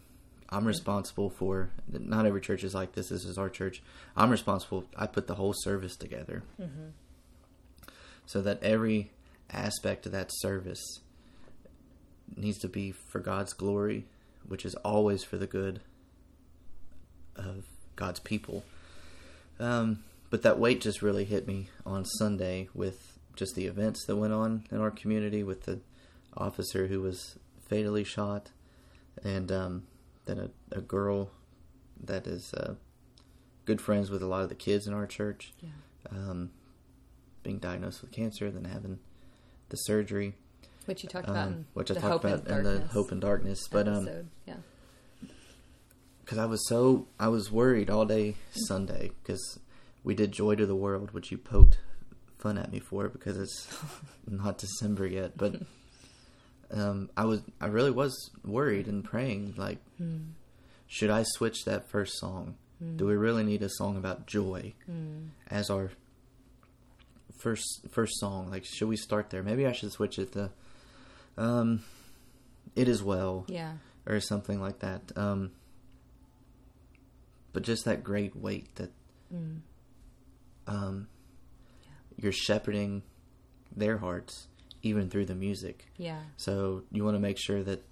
I'm 0.50 0.64
responsible 0.64 1.30
for. 1.30 1.70
Not 1.88 2.26
every 2.26 2.40
church 2.40 2.62
is 2.62 2.74
like 2.74 2.92
this. 2.92 3.08
This 3.08 3.24
is 3.24 3.36
our 3.36 3.50
church. 3.50 3.82
I'm 4.16 4.30
responsible. 4.30 4.84
I 4.96 5.06
put 5.06 5.26
the 5.26 5.34
whole 5.34 5.54
service 5.54 5.96
together, 5.96 6.44
hmm 6.56 6.90
so 8.26 8.40
that 8.42 8.62
every 8.62 9.10
aspect 9.50 10.06
of 10.06 10.12
that 10.12 10.30
service 10.32 11.00
needs 12.36 12.58
to 12.58 12.68
be 12.68 12.90
for 12.90 13.20
God's 13.20 13.52
glory, 13.52 14.06
which 14.46 14.64
is 14.64 14.74
always 14.76 15.22
for 15.22 15.36
the 15.36 15.46
good 15.46 15.80
of 17.36 17.64
God's 17.96 18.20
people. 18.20 18.64
Um, 19.60 20.02
but 20.30 20.42
that 20.42 20.58
weight 20.58 20.80
just 20.80 21.02
really 21.02 21.24
hit 21.24 21.46
me 21.46 21.68
on 21.86 22.04
Sunday 22.04 22.68
with 22.74 23.18
just 23.36 23.54
the 23.54 23.66
events 23.66 24.04
that 24.06 24.16
went 24.16 24.32
on 24.32 24.64
in 24.70 24.80
our 24.80 24.90
community 24.90 25.42
with 25.42 25.64
the 25.64 25.80
officer 26.36 26.86
who 26.88 27.00
was 27.00 27.36
fatally 27.68 28.04
shot, 28.04 28.50
and 29.22 29.50
um, 29.52 29.82
then 30.26 30.38
a, 30.38 30.76
a 30.76 30.80
girl 30.80 31.30
that 32.02 32.26
is 32.26 32.52
uh, 32.54 32.74
good 33.64 33.80
friends 33.80 34.10
with 34.10 34.22
a 34.22 34.26
lot 34.26 34.42
of 34.42 34.48
the 34.48 34.54
kids 34.54 34.86
in 34.86 34.92
our 34.94 35.06
church, 35.06 35.52
Yeah. 35.60 35.68
um, 36.10 36.50
being 37.42 37.58
diagnosed 37.58 38.02
with 38.02 38.10
cancer, 38.10 38.50
then 38.50 38.64
having 38.64 38.98
the 39.68 39.76
surgery, 39.76 40.34
Which 40.86 41.02
you 41.02 41.08
talked 41.08 41.28
about 41.28 41.46
um, 41.48 41.52
in 41.52 41.66
which 41.74 41.90
I 41.90 41.94
talked 41.94 42.06
Hope 42.06 42.24
about 42.24 42.46
and 42.48 42.66
in 42.66 42.80
the 42.80 42.86
Hope 42.88 43.10
and 43.12 43.20
Darkness. 43.20 43.66
But 43.70 43.86
um, 43.88 44.08
yeah. 44.46 44.56
Because 46.24 46.38
I 46.38 46.46
was 46.46 46.66
so 46.68 47.06
I 47.20 47.28
was 47.28 47.50
worried 47.52 47.90
all 47.90 48.04
day 48.06 48.36
Sunday 48.52 49.10
because 49.22 49.58
we 50.02 50.14
did 50.14 50.32
Joy 50.32 50.54
to 50.56 50.66
the 50.66 50.74
World, 50.76 51.12
which 51.12 51.30
you 51.30 51.38
poked 51.38 51.78
fun 52.38 52.58
at 52.58 52.70
me 52.72 52.78
for 52.78 53.08
because 53.08 53.36
it's 53.38 53.68
not 54.28 54.58
December 54.58 55.06
yet. 55.06 55.36
But 55.36 55.62
um, 56.72 57.10
I 57.16 57.24
was 57.24 57.42
I 57.60 57.66
really 57.66 57.90
was 57.90 58.30
worried 58.44 58.86
and 58.86 59.04
praying 59.04 59.54
like, 59.56 59.78
Hmm. 59.98 60.18
should 60.86 61.10
I 61.10 61.22
switch 61.24 61.64
that 61.64 61.88
first 61.88 62.18
song? 62.18 62.56
Do 62.96 63.06
we 63.06 63.14
really 63.14 63.44
need 63.44 63.62
a 63.62 63.70
song 63.70 63.96
about 63.96 64.26
joy 64.26 64.74
Hmm. 64.86 65.28
as 65.50 65.70
our 65.70 65.90
first 67.38 67.86
first 67.90 68.18
song? 68.18 68.50
Like, 68.50 68.64
should 68.64 68.88
we 68.88 68.96
start 68.96 69.30
there? 69.30 69.42
Maybe 69.42 69.66
I 69.66 69.72
should 69.72 69.92
switch 69.92 70.18
it 70.18 70.32
to 70.32 70.50
um, 71.38 71.82
"It 72.76 72.88
Is 72.88 73.02
Well" 73.02 73.44
Yeah. 73.48 73.74
or 74.06 74.20
something 74.20 74.60
like 74.60 74.80
that. 74.80 75.00
Um, 75.16 75.52
but 77.54 77.62
just 77.62 77.86
that 77.86 78.04
great 78.04 78.36
weight 78.36 78.74
that 78.74 78.90
Mm. 79.32 79.60
um, 80.66 81.08
you're 82.16 82.30
shepherding 82.32 83.02
their 83.74 83.98
hearts 83.98 84.46
even 84.82 85.08
through 85.08 85.24
the 85.24 85.34
music. 85.34 85.86
Yeah. 85.96 86.20
So 86.36 86.82
you 86.92 87.04
want 87.04 87.14
to 87.16 87.18
make 87.20 87.38
sure 87.38 87.62
that, 87.64 87.82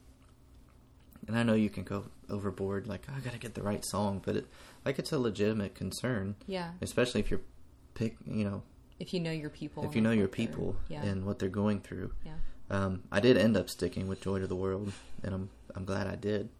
and 1.27 1.37
I 1.39 1.43
know 1.43 1.55
you 1.55 1.71
can 1.71 1.85
go 1.85 2.05
overboard, 2.29 2.87
like 2.87 3.07
"Oh, 3.09 3.15
I 3.17 3.21
got 3.21 3.33
to 3.33 3.39
get 3.39 3.55
the 3.55 3.63
right 3.63 3.85
song, 3.85 4.21
but 4.25 4.37
it, 4.37 4.47
like 4.85 4.99
it's 4.99 5.11
a 5.13 5.19
legitimate 5.19 5.75
concern, 5.75 6.37
Yeah. 6.47 6.73
especially 6.83 7.21
if 7.21 7.31
you're 7.31 7.41
pick, 7.95 8.17
you 8.27 8.45
know, 8.45 8.63
If 9.01 9.13
you 9.15 9.21
know 9.21 9.33
your 9.33 9.51
people. 9.51 9.85
if 9.85 9.95
you 9.97 10.01
know 10.03 10.13
your 10.13 10.29
people 10.29 10.77
Yeah. 10.89 11.03
and 11.03 11.25
what 11.25 11.39
they're 11.39 11.49
going 11.49 11.81
through. 11.81 12.13
yeah. 12.25 12.37
Um, 12.71 13.03
I 13.11 13.21
did 13.21 13.37
end 13.37 13.57
up 13.57 13.69
sticking 13.69 14.07
with 14.07 14.21
Joy 14.23 14.39
to 14.39 14.47
the 14.47 14.57
World, 14.57 14.93
and 15.23 15.35
I'm 15.35 15.51
I'm 15.75 15.85
glad 15.85 16.07
I 16.07 16.17
did 16.17 16.51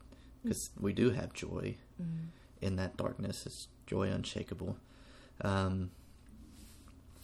because 0.43 0.71
we 0.81 0.93
do 0.93 1.11
have 1.11 1.33
joy 1.35 1.77
Mm. 2.03 2.29
In 2.63 2.77
that 2.77 2.97
darkness. 2.97 3.45
It's 3.47 3.69
joy 3.87 4.09
unshakable. 4.09 4.77
Um, 5.43 5.91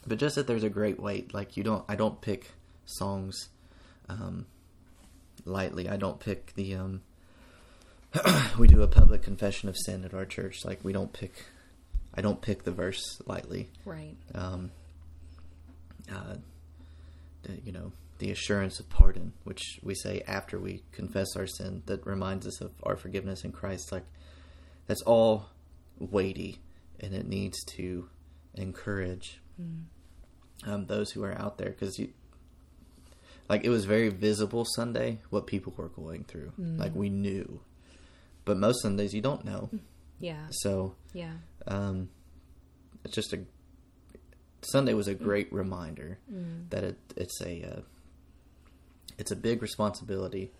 but 0.07 0.18
just 0.18 0.35
that 0.37 0.46
there's 0.46 0.64
a 0.64 0.70
great 0.70 1.01
weight. 1.01 1.33
Like 1.35 1.57
you 1.57 1.62
don't, 1.62 1.85
I 1.88 1.94
don't 1.96 2.20
pick 2.20 2.51
songs 2.87 3.48
um, 4.09 4.46
lightly. 5.44 5.88
I 5.88 5.96
don't 5.96 6.18
pick 6.20 6.55
the. 6.55 6.74
Um, 6.74 7.03
we 8.59 8.66
do 8.68 8.83
a 8.83 8.88
public 8.88 9.22
confession 9.22 9.68
of 9.68 9.77
sin 9.77 10.05
at 10.05 10.14
our 10.14 10.24
church. 10.24 10.64
Like 10.64 10.81
we 10.83 10.92
don't 10.92 11.12
pick. 11.12 11.33
I 12.14 12.20
don't 12.22 12.40
pick 12.40 12.64
the 12.64 12.72
verse 12.72 13.20
lightly 13.27 13.68
Right. 13.85 14.16
um, 14.35 14.70
uh, 16.11 16.37
the, 17.42 17.53
you 17.64 17.70
know, 17.70 17.92
the 18.18 18.31
assurance 18.33 18.81
of 18.81 18.88
pardon, 18.88 19.35
which 19.44 19.79
we 19.85 19.94
say 19.94 20.22
after 20.27 20.59
we 20.59 20.83
confess 20.90 21.37
our 21.37 21.46
sin, 21.46 21.83
that 21.87 22.05
reminds 22.07 22.46
us 22.46 22.61
of 22.61 22.72
our 22.83 22.96
forgiveness 22.96 23.44
in 23.44 23.53
Christ. 23.53 23.92
Like, 23.92 24.05
that's 24.88 25.03
all 25.03 25.51
weighty, 26.01 26.59
and 26.98 27.14
it 27.14 27.27
needs 27.29 27.62
to 27.77 28.09
encourage 28.55 29.40
um, 30.66 30.87
those 30.87 31.12
who 31.12 31.22
are 31.22 31.38
out 31.38 31.59
there 31.59 31.70
because 31.70 31.98
you. 31.98 32.09
Like 33.48 33.64
it 33.64 33.70
was 33.70 33.87
very 33.87 34.09
visible 34.11 34.64
Sunday 34.66 35.20
what 35.31 35.46
people 35.46 35.72
were 35.77 35.88
going 35.88 36.24
through. 36.24 36.53
Like 36.59 36.94
we 36.94 37.09
knew, 37.09 37.61
but 38.44 38.59
most 38.59 38.83
Sundays 38.83 39.14
you 39.14 39.22
don't 39.22 39.42
know. 39.44 39.70
Yeah. 40.20 40.46
So 40.51 40.94
Yeah. 41.14 41.33
um, 41.66 42.11
it's 43.05 43.14
just 43.14 43.33
a 43.33 43.40
Sunday 44.61 44.92
was 44.92 45.09
a 45.09 45.14
great 45.14 45.51
reminder 45.53 46.18
Mm. 46.31 46.68
that 46.70 46.85
it, 46.85 46.98
it's 47.16 47.40
a 47.40 47.62
uh, 47.62 47.81
it's 49.16 49.31
a 49.31 49.37
big 49.37 49.62
responsibility, 49.62 50.51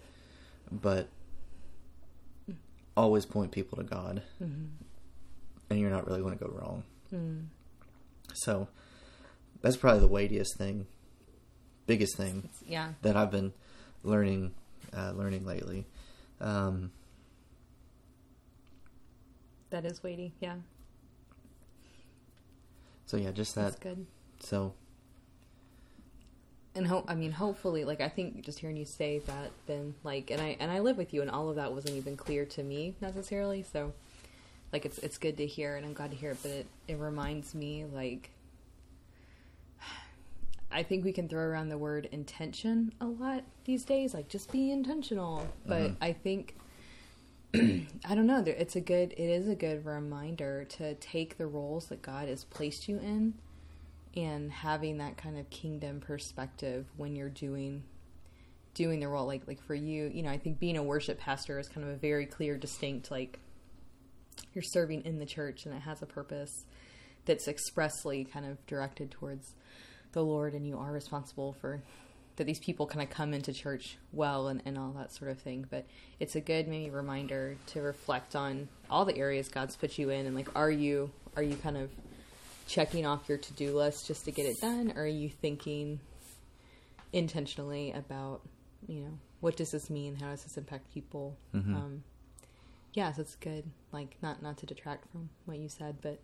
but 0.73 1.09
always 2.99 3.25
point 3.27 3.53
people 3.53 3.79
to 3.79 3.85
God, 3.85 4.23
Mm-hmm. 4.43 4.65
and 5.71 5.79
you're 5.81 5.91
not 5.91 6.07
really 6.07 6.21
going 6.21 6.37
to 6.37 6.45
go 6.45 6.51
wrong. 6.53 6.83
Mm. 7.15 7.47
So 8.35 8.69
that's 9.63 9.77
probably 9.77 10.01
the 10.01 10.09
weightiest 10.09 10.57
thing, 10.59 10.87
biggest 11.87 12.17
thing 12.17 12.49
Yeah. 12.67 12.93
that 13.03 13.17
I've 13.17 13.31
been 13.31 13.53
learning 14.03 14.55
uh, 14.97 15.13
learning 15.13 15.45
lately. 15.47 15.87
Um, 16.41 16.91
That 19.71 19.85
is 19.85 20.03
weighty. 20.03 20.33
Yeah. 20.41 20.57
so 23.07 23.17
yeah, 23.17 23.31
just 23.33 23.55
that. 23.55 23.63
That's 23.73 23.77
good. 23.77 24.07
So 24.41 24.75
and 26.79 26.87
hope 26.87 27.05
i 27.09 27.15
mean 27.15 27.33
hopefully 27.33 27.85
like 27.85 28.01
i 28.01 28.09
think 28.09 28.43
just 28.43 28.59
hearing 28.61 28.77
you 28.77 28.85
say 28.87 29.19
that 29.27 29.51
then 29.67 29.95
like 30.05 30.31
and 30.31 30.41
i 30.41 30.57
and 30.61 30.71
i 30.71 30.79
live 30.79 30.97
with 30.97 31.13
you 31.13 31.21
and 31.21 31.31
all 31.31 31.51
of 31.51 31.57
that 31.57 31.73
wasn't 31.75 31.95
even 31.95 32.17
clear 32.17 32.45
to 32.47 32.63
me 32.63 32.95
necessarily 33.01 33.63
so 33.63 33.93
like 34.73 34.87
it's 34.87 34.99
it's 34.99 35.19
good 35.19 35.37
to 35.37 35.47
hear 35.47 35.77
and 35.77 35.85
i'm 35.85 35.93
glad 35.93 36.11
to 36.11 36.17
hear 36.17 36.31
it 36.31 36.39
but 36.43 36.51
it 36.51 36.67
it 36.87 36.97
reminds 36.99 37.55
me 37.55 37.85
like 37.93 38.31
i 40.73 40.83
think 40.83 41.05
we 41.05 41.13
can 41.13 41.29
throw 41.29 41.43
around 41.43 41.69
the 41.69 41.79
word 41.79 42.09
intention 42.13 42.93
a 43.01 43.07
lot 43.07 43.43
these 43.65 43.85
days 43.85 44.15
like 44.15 44.29
just 44.29 44.51
be 44.53 44.71
intentional 44.71 45.47
but 45.67 45.83
Mhm. 45.91 45.97
i 46.01 46.13
think 46.13 46.55
I 47.55 48.15
don't 48.15 48.27
know. 48.27 48.45
It's 48.47 48.77
a 48.77 48.81
good. 48.81 49.13
It 49.13 49.31
is 49.31 49.49
a 49.49 49.55
good 49.55 49.87
reminder 49.87 50.65
to 50.65 50.95
take 50.97 51.39
the 51.39 51.47
roles 51.47 51.87
that 51.87 52.03
God 52.03 52.29
has 52.29 52.45
placed 52.45 52.89
you 52.89 52.99
in, 52.99 53.33
and 54.17 54.51
having 54.51 54.99
that 54.99 55.17
kind 55.17 55.39
of 55.39 55.49
kingdom 55.51 56.01
perspective 56.01 56.87
when 56.97 57.15
you're 57.17 57.29
doing 57.29 57.83
doing 58.75 59.01
the 59.01 59.09
role. 59.09 59.27
Like 59.27 59.47
like 59.47 59.63
for 59.63 59.75
you, 59.75 60.11
you 60.13 60.23
know, 60.23 60.31
I 60.31 60.39
think 60.39 60.59
being 60.59 60.77
a 60.77 60.83
worship 60.83 61.19
pastor 61.19 61.59
is 61.59 61.69
kind 61.69 61.87
of 61.87 61.93
a 61.93 61.97
very 61.97 62.27
clear, 62.27 62.57
distinct. 62.57 63.11
Like 63.11 63.39
you're 64.55 64.63
serving 64.63 65.05
in 65.05 65.19
the 65.19 65.27
church, 65.27 65.67
and 65.67 65.75
it 65.75 65.81
has 65.81 66.03
a 66.03 66.07
purpose 66.07 66.67
that's 67.25 67.49
expressly 67.49 68.25
kind 68.25 68.47
of 68.47 68.65
directed 68.67 69.11
towards 69.11 69.55
the 70.13 70.23
Lord, 70.23 70.55
and 70.55 70.67
you 70.67 70.79
are 70.79 70.93
responsible 70.93 71.53
for 71.53 71.83
that 72.37 72.45
these 72.45 72.61
people 72.61 72.87
kind 72.87 73.03
of 73.03 73.11
come 73.11 73.35
into 73.35 73.53
church 73.53 73.99
well 74.13 74.47
and, 74.47 74.63
and 74.65 74.79
all 74.79 74.93
that 74.93 75.13
sort 75.13 75.31
of 75.31 75.39
thing. 75.39 75.67
But 75.69 75.87
it's 76.21 76.37
a 76.37 76.41
good 76.41 76.69
maybe 76.69 76.89
reminder 76.89 77.57
to 77.67 77.83
reflect 77.83 78.37
on 78.37 78.69
all 78.89 79.05
the 79.05 79.17
areas 79.17 79.49
God's 79.49 79.77
put 79.77 79.99
you 79.99 80.11
in 80.11 80.25
and 80.25 80.35
like 80.35 80.49
are 80.57 80.71
you 80.71 81.11
are 81.37 81.43
you 81.43 81.57
kind 81.57 81.77
of 81.77 81.91
checking 82.69 83.05
off 83.07 83.29
your 83.29 83.39
to 83.39 83.53
do 83.55 83.75
list 83.77 84.07
just 84.07 84.25
to 84.27 84.31
get 84.31 84.47
it 84.47 84.61
done 84.61 84.93
or 84.95 85.03
are 85.03 85.07
you 85.07 85.29
thinking 85.29 85.99
intentionally 87.13 87.91
about, 87.93 88.43
you 88.87 89.01
know, 89.01 89.19
what 89.41 89.57
does 89.57 89.71
this 89.71 89.89
mean? 89.89 90.15
How 90.17 90.29
does 90.29 90.45
this 90.45 90.57
impact 90.57 90.93
people? 90.93 91.37
Mhm. 91.55 91.75
Um 91.75 92.05
yeah, 92.95 93.13
so 93.13 93.23
it's 93.23 93.35
good. 93.37 93.65
Like 93.93 94.17
not 94.23 94.43
not 94.43 94.59
to 94.59 94.67
detract 94.67 95.11
from 95.11 95.31
what 95.47 95.59
you 95.59 95.69
said, 95.69 95.97
but 96.03 96.21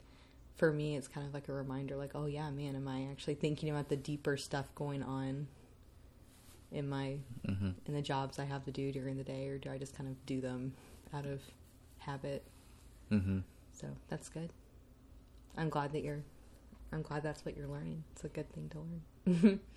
for 0.57 0.73
me 0.73 0.97
it's 0.97 1.09
kind 1.09 1.27
of 1.27 1.35
like 1.35 1.49
a 1.49 1.53
reminder 1.53 1.97
like, 1.97 2.13
oh 2.15 2.27
yeah, 2.27 2.51
man, 2.51 2.77
am 2.77 2.87
I 2.89 3.09
actually 3.11 3.35
thinking 3.35 3.71
about 3.71 3.89
the 3.89 3.97
deeper 3.97 4.37
stuff 4.37 4.67
going 4.75 5.03
on 5.03 5.49
in 6.71 6.89
my 6.89 7.17
hmm 7.47 7.71
in 7.87 7.95
the 7.95 8.03
jobs 8.03 8.39
I 8.39 8.45
have 8.45 8.65
to 8.67 8.71
do 8.71 8.93
during 8.93 9.17
the 9.17 9.25
day, 9.25 9.49
or 9.49 9.59
do 9.59 9.71
I 9.71 9.79
just 9.79 9.97
kind 9.97 10.09
of 10.11 10.27
do 10.27 10.41
them 10.41 10.75
out 11.15 11.25
of 11.27 11.41
habit? 11.99 12.45
hmm 13.09 13.39
So 13.73 13.87
that's 14.09 14.29
good. 14.29 14.51
I'm 15.57 15.69
glad 15.71 15.93
that 15.93 16.03
you're. 16.03 16.23
I'm 16.95 17.03
glad 17.03 17.23
that's 17.23 17.45
what 17.45 17.57
you're 17.57 17.67
learning. 17.69 18.05
It's 18.13 18.25
a 18.25 18.29
good 18.29 18.51
thing 18.53 18.71
to 18.71 18.79
learn. 19.43 19.61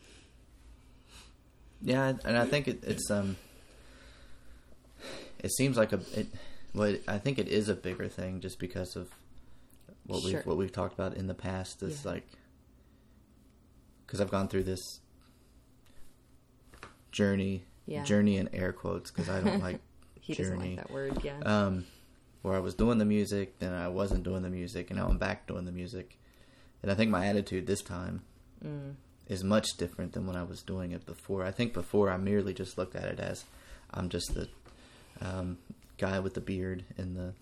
Yeah, 1.79 2.13
and 2.25 2.35
I 2.35 2.45
think 2.45 2.67
it, 2.67 2.83
it's 2.83 3.11
um, 3.11 3.37
it 5.37 5.51
seems 5.51 5.77
like 5.77 5.93
a 5.93 5.99
it. 6.15 6.25
Well, 6.73 6.95
I 7.07 7.19
think 7.19 7.37
it 7.37 7.47
is 7.47 7.69
a 7.69 7.75
bigger 7.75 8.07
thing 8.07 8.39
just 8.41 8.57
because 8.57 8.95
of 8.95 9.09
what 10.07 10.21
Sure. 10.23 10.31
we've 10.37 10.45
what 10.47 10.57
we've 10.57 10.71
talked 10.71 10.95
about 10.95 11.15
in 11.15 11.27
the 11.27 11.35
past. 11.35 11.83
Is 11.83 12.03
Yeah. 12.03 12.11
like 12.13 12.27
because 14.07 14.19
I've 14.19 14.31
gone 14.31 14.47
through 14.47 14.63
this 14.63 14.81
journey, 17.11 17.63
Yeah. 17.85 18.03
journey 18.03 18.37
in 18.37 18.49
air 18.53 18.73
quotes 18.73 19.11
because 19.11 19.29
I 19.29 19.41
don't 19.41 19.61
like 19.61 19.79
he 20.19 20.33
doesn't 20.33 20.55
Journey. 20.57 20.75
like 20.77 20.87
that 20.87 20.91
word. 20.93 21.23
Yeah. 21.23 21.37
um, 21.41 21.85
where 22.41 22.55
I 22.55 22.59
was 22.59 22.73
doing 22.73 22.97
the 22.97 23.05
music, 23.05 23.59
then 23.59 23.73
I 23.73 23.87
wasn't 23.87 24.23
doing 24.23 24.41
the 24.41 24.49
music, 24.49 24.89
and 24.89 24.97
now 24.99 25.07
I'm 25.07 25.17
back 25.19 25.45
doing 25.47 25.65
the 25.65 25.71
music. 25.71 26.17
And 26.81 26.91
I 26.91 26.95
think 26.95 27.11
my 27.11 27.25
attitude 27.27 27.67
this 27.67 27.81
time 27.81 28.21
mm. 28.63 28.93
is 29.27 29.43
much 29.43 29.77
different 29.77 30.13
than 30.13 30.27
when 30.27 30.35
I 30.35 30.43
was 30.43 30.61
doing 30.61 30.91
it 30.91 31.05
before. 31.05 31.43
I 31.43 31.51
think 31.51 31.73
before 31.73 32.09
I 32.09 32.17
merely 32.17 32.53
just 32.53 32.77
looked 32.77 32.95
at 32.95 33.05
it 33.05 33.19
as 33.19 33.45
I'm 33.91 34.09
just 34.09 34.33
the 34.33 34.47
um, 35.21 35.57
guy 35.97 36.19
with 36.19 36.33
the 36.33 36.41
beard 36.41 36.83
and 36.97 37.15
the 37.15 37.33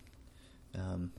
um, 0.80 1.12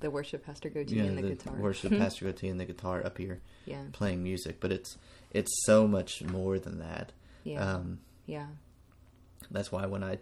The 0.00 0.10
worship 0.10 0.44
pastor 0.44 0.68
goatee 0.68 0.96
yeah, 0.96 1.04
and 1.04 1.18
the, 1.18 1.22
guitar. 1.22 1.54
worship 1.54 1.90
pastor 1.98 2.26
goatee 2.26 2.48
and 2.48 2.60
the 2.60 2.64
guitar 2.64 3.04
up 3.04 3.18
here 3.18 3.40
yeah. 3.66 3.82
playing 3.92 4.22
music, 4.22 4.58
but 4.60 4.72
it's 4.72 4.96
it's 5.32 5.50
so 5.64 5.86
much 5.86 6.22
more 6.22 6.58
than 6.58 6.78
that. 6.78 7.12
Yeah. 7.44 7.74
Um, 7.74 8.00
yeah. 8.26 8.46
that's 9.50 9.72
why 9.72 9.86
when 9.86 10.04
I, 10.04 10.18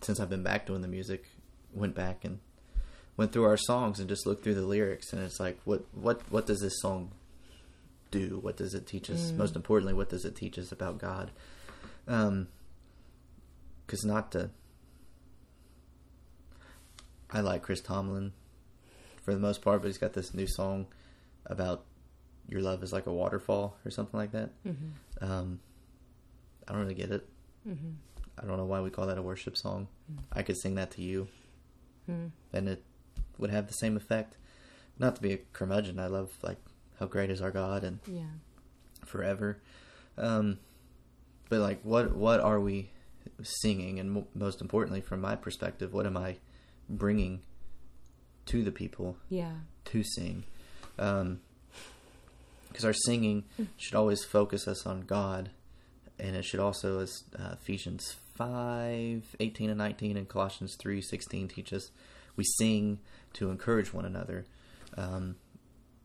since 0.00 0.20
I've 0.20 0.30
been 0.30 0.42
back 0.42 0.66
doing 0.66 0.82
the 0.82 0.88
music, 0.88 1.26
went 1.72 1.94
back 1.94 2.24
and 2.24 2.40
went 3.16 3.32
through 3.32 3.44
our 3.44 3.56
songs 3.56 4.00
and 4.00 4.08
just 4.08 4.26
looked 4.26 4.42
through 4.44 4.54
the 4.54 4.66
lyrics, 4.66 5.12
and 5.12 5.22
it's 5.22 5.38
like, 5.40 5.58
what 5.64 5.84
what 5.92 6.20
what 6.30 6.46
does 6.46 6.60
this 6.60 6.80
song 6.80 7.10
do? 8.10 8.38
What 8.42 8.56
does 8.56 8.74
it 8.74 8.86
teach 8.86 9.10
us? 9.10 9.30
Mm. 9.30 9.36
Most 9.36 9.56
importantly, 9.56 9.94
what 9.94 10.08
does 10.08 10.24
it 10.24 10.34
teach 10.36 10.58
us 10.58 10.72
about 10.72 10.98
God? 10.98 11.30
Um, 12.06 12.48
because 13.86 14.04
not 14.04 14.32
to, 14.32 14.50
I 17.30 17.40
like 17.40 17.62
Chris 17.62 17.80
Tomlin 17.80 18.32
for 19.22 19.34
the 19.34 19.40
most 19.40 19.62
part, 19.62 19.80
but 19.82 19.88
he's 19.88 19.98
got 19.98 20.12
this 20.12 20.34
new 20.34 20.46
song 20.46 20.86
about 21.46 21.84
your 22.48 22.60
love 22.60 22.82
is 22.82 22.92
like 22.92 23.06
a 23.06 23.12
waterfall 23.12 23.76
or 23.84 23.90
something 23.90 24.18
like 24.18 24.32
that. 24.32 24.50
Mm-hmm. 24.66 25.24
Um, 25.24 25.60
I 26.68 26.72
don't 26.72 26.82
really 26.82 26.94
get 26.94 27.10
it. 27.10 27.26
Mm-hmm. 27.68 27.90
I 28.38 28.46
don't 28.46 28.56
know 28.56 28.64
why 28.64 28.80
we 28.80 28.90
call 28.90 29.06
that 29.06 29.18
a 29.18 29.22
worship 29.22 29.56
song. 29.56 29.88
I 30.32 30.42
could 30.42 30.56
sing 30.56 30.74
that 30.76 30.90
to 30.92 31.02
you, 31.02 31.28
Mm. 32.10 32.32
and 32.52 32.68
it 32.68 32.82
would 33.38 33.50
have 33.50 33.66
the 33.66 33.74
same 33.74 33.96
effect. 33.96 34.36
Not 34.98 35.16
to 35.16 35.22
be 35.22 35.32
a 35.32 35.38
curmudgeon, 35.52 35.98
I 35.98 36.06
love 36.06 36.30
like 36.42 36.58
how 37.00 37.06
great 37.06 37.30
is 37.30 37.40
our 37.42 37.50
God 37.50 37.82
and 37.84 37.98
Yeah. 38.06 38.30
forever. 39.04 39.58
Um, 40.16 40.58
but 41.48 41.60
like, 41.60 41.80
what 41.82 42.14
what 42.16 42.40
are 42.40 42.60
we 42.60 42.90
singing? 43.42 43.98
And 43.98 44.12
mo- 44.12 44.28
most 44.34 44.60
importantly, 44.60 45.00
from 45.00 45.20
my 45.20 45.34
perspective, 45.36 45.92
what 45.92 46.06
am 46.06 46.16
I 46.16 46.36
bringing 46.88 47.42
to 48.46 48.62
the 48.62 48.70
people 48.72 49.16
Yeah. 49.28 49.54
to 49.86 50.02
sing? 50.04 50.44
Because 50.96 52.84
our 52.84 52.92
singing 52.92 53.44
should 53.76 53.94
always 53.94 54.24
focus 54.24 54.68
us 54.68 54.86
on 54.86 55.02
God, 55.02 55.50
and 56.18 56.36
it 56.36 56.44
should 56.44 56.60
also, 56.60 57.00
as 57.00 57.24
uh, 57.38 57.54
Ephesians 57.60 58.16
5, 58.36 59.36
18 59.40 59.70
and 59.70 59.78
19, 59.78 60.16
and 60.16 60.28
Colossians 60.28 60.76
3, 60.78 61.00
16 61.00 61.48
teach 61.48 61.72
us, 61.72 61.90
we 62.36 62.44
sing 62.44 62.98
to 63.34 63.50
encourage 63.50 63.92
one 63.92 64.04
another. 64.04 64.44
Um, 64.96 65.36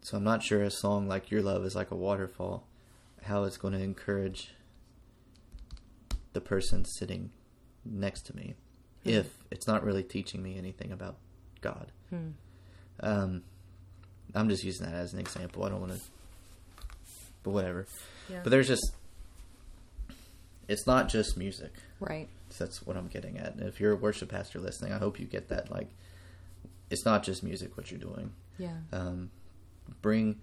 so 0.01 0.17
I'm 0.17 0.23
not 0.23 0.43
sure 0.43 0.61
a 0.63 0.71
song 0.71 1.07
like 1.07 1.29
Your 1.31 1.41
Love 1.41 1.63
is 1.65 1.75
like 1.75 1.91
a 1.91 1.95
waterfall, 1.95 2.65
how 3.23 3.43
it's 3.43 3.57
going 3.57 3.73
to 3.73 3.81
encourage 3.81 4.53
the 6.33 6.41
person 6.41 6.85
sitting 6.85 7.31
next 7.85 8.21
to 8.27 8.35
me, 8.35 8.55
Hmm. 9.03 9.09
if 9.09 9.27
it's 9.51 9.67
not 9.67 9.83
really 9.83 10.03
teaching 10.03 10.41
me 10.43 10.57
anything 10.57 10.91
about 10.91 11.17
God. 11.61 11.91
Hmm. 12.09 12.29
Um, 13.01 13.43
I'm 14.35 14.49
just 14.49 14.63
using 14.63 14.85
that 14.85 14.95
as 14.95 15.13
an 15.13 15.19
example. 15.19 15.63
I 15.63 15.69
don't 15.69 15.79
want 15.81 15.93
to, 15.93 16.01
but 17.43 17.51
whatever. 17.51 17.87
Yeah. 18.29 18.41
But 18.43 18.49
there's 18.51 18.67
just, 18.67 18.91
it's 20.67 20.85
not 20.85 21.09
just 21.09 21.37
music. 21.37 21.73
right. 21.99 22.27
So 22.51 22.65
that's 22.65 22.83
what 22.85 22.97
I'm 22.97 23.07
getting 23.07 23.37
at. 23.37 23.53
And 23.55 23.67
if 23.67 23.79
you're 23.79 23.91
a 23.91 23.95
worship 23.95 24.29
pastor 24.29 24.59
listening, 24.59 24.91
I 24.91 24.97
hope 24.97 25.19
you 25.19 25.27
get 25.27 25.49
that. 25.49 25.69
Like, 25.71 25.87
it's 26.89 27.05
not 27.05 27.23
just 27.23 27.43
music 27.43 27.77
what 27.77 27.91
you're 27.91 27.99
doing. 27.99 28.31
Yeah. 28.57 28.77
Um, 28.91 29.31
bring 30.01 30.39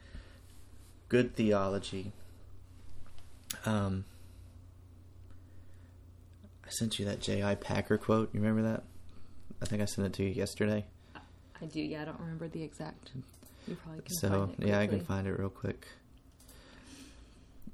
good 1.08 1.34
theology. 1.34 2.12
Um, 3.64 4.04
I 6.64 6.70
sent 6.70 6.98
you 6.98 7.04
that 7.04 7.20
J.I. 7.20 7.54
Packer 7.56 7.98
quote. 7.98 8.30
You 8.32 8.40
remember 8.40 8.68
that? 8.68 8.82
I 9.62 9.66
think 9.66 9.82
I 9.82 9.84
sent 9.84 10.06
it 10.06 10.12
to 10.14 10.24
you 10.24 10.30
yesterday. 10.30 10.86
I 11.60 11.66
do. 11.66 11.80
Yeah. 11.80 12.02
I 12.02 12.04
don't 12.04 12.20
remember 12.20 12.48
the 12.48 12.62
exact. 12.62 13.10
You 13.66 13.76
probably 13.76 14.02
can. 14.02 14.14
So 14.14 14.28
find 14.28 14.54
it 14.58 14.68
yeah, 14.68 14.78
I 14.78 14.86
can 14.86 15.00
find 15.00 15.26
it 15.26 15.38
real 15.38 15.48
quick. 15.48 15.86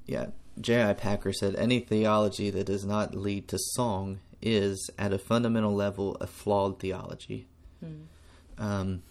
Yeah, 0.05 0.27
J.I. 0.59 0.93
Packer 0.93 1.33
said 1.33 1.55
any 1.55 1.79
theology 1.79 2.49
that 2.49 2.65
does 2.65 2.85
not 2.85 3.15
lead 3.15 3.47
to 3.49 3.57
song 3.59 4.19
is, 4.41 4.89
at 4.97 5.13
a 5.13 5.17
fundamental 5.17 5.73
level, 5.73 6.15
a 6.19 6.27
flawed 6.27 6.79
theology. 6.79 7.47
Hmm. 7.79 8.03
Um, 8.57 9.03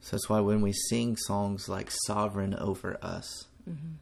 so 0.00 0.16
that's 0.16 0.28
why 0.28 0.40
when 0.40 0.60
we 0.60 0.72
sing 0.72 1.16
songs 1.16 1.68
like 1.68 1.90
"Sovereign 2.06 2.54
over 2.54 2.98
Us," 3.02 3.46
Mhm. 3.68 3.94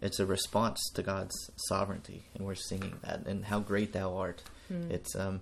it's 0.00 0.20
a 0.20 0.26
response 0.26 0.80
to 0.94 1.02
God's 1.02 1.34
sovereignty, 1.68 2.24
and 2.34 2.46
we're 2.46 2.54
singing 2.54 2.98
that 3.02 3.26
and 3.26 3.46
how 3.46 3.60
great 3.60 3.92
Thou 3.92 4.16
art. 4.16 4.42
Hmm. 4.68 4.90
It's 4.90 5.14
um, 5.16 5.40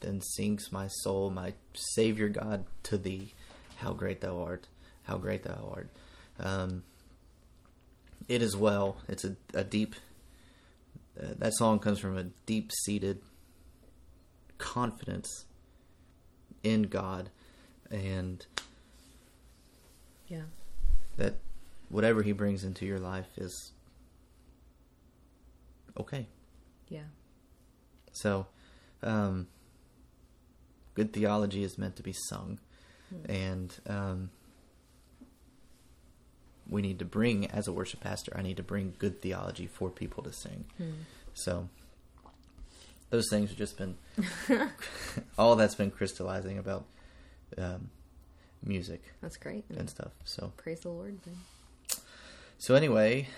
then 0.00 0.20
sings 0.20 0.70
my 0.70 0.86
soul, 0.88 1.30
my 1.30 1.54
Savior 1.74 2.28
God, 2.28 2.66
to 2.84 2.98
Thee. 2.98 3.32
How 3.76 3.92
great 3.92 4.20
Thou 4.20 4.40
art! 4.42 4.68
How 5.04 5.18
great 5.18 5.42
Thou 5.42 5.72
art! 5.74 5.88
Um, 6.38 6.84
it 8.28 8.40
as 8.42 8.56
well. 8.56 8.98
It's 9.08 9.24
a, 9.24 9.36
a 9.52 9.64
deep. 9.64 9.94
Uh, 11.20 11.34
that 11.38 11.54
song 11.54 11.78
comes 11.78 11.98
from 11.98 12.16
a 12.18 12.24
deep-seated 12.46 13.20
confidence 14.58 15.44
in 16.64 16.84
God, 16.84 17.30
and 17.90 18.44
Yeah. 20.26 20.46
that 21.16 21.34
whatever 21.88 22.22
He 22.22 22.32
brings 22.32 22.64
into 22.64 22.84
your 22.86 22.98
life 22.98 23.28
is 23.38 23.70
okay. 25.96 26.26
Yeah. 26.88 27.04
So, 28.12 28.46
um, 29.02 29.46
good 30.94 31.12
theology 31.12 31.62
is 31.62 31.78
meant 31.78 31.96
to 31.96 32.02
be 32.02 32.12
sung, 32.12 32.58
Hmm. 33.10 33.30
and 33.30 33.80
um, 33.86 34.30
we 36.68 36.80
need 36.80 36.98
to 36.98 37.04
bring, 37.04 37.46
as 37.50 37.68
a 37.68 37.72
worship 37.72 38.00
pastor, 38.00 38.32
I 38.34 38.40
need 38.42 38.56
to 38.56 38.62
bring 38.62 38.94
good 38.98 39.20
theology 39.20 39.66
for 39.66 39.90
people 39.90 40.22
to 40.22 40.32
sing. 40.32 40.64
Hmm. 40.78 40.90
So, 41.34 41.68
those 43.14 43.28
things 43.30 43.50
have 43.50 43.58
just 43.58 43.78
been 43.78 43.94
all 45.38 45.54
that's 45.54 45.76
been 45.76 45.90
crystallizing 45.92 46.58
about 46.58 46.84
um, 47.56 47.90
music 48.64 49.02
That's 49.22 49.36
great. 49.36 49.64
and 49.70 49.88
stuff. 49.88 50.10
So, 50.24 50.52
Praise 50.56 50.80
the 50.80 50.88
Lord. 50.88 51.16
Then. 51.24 51.36
so 52.58 52.74
anyway, 52.74 53.28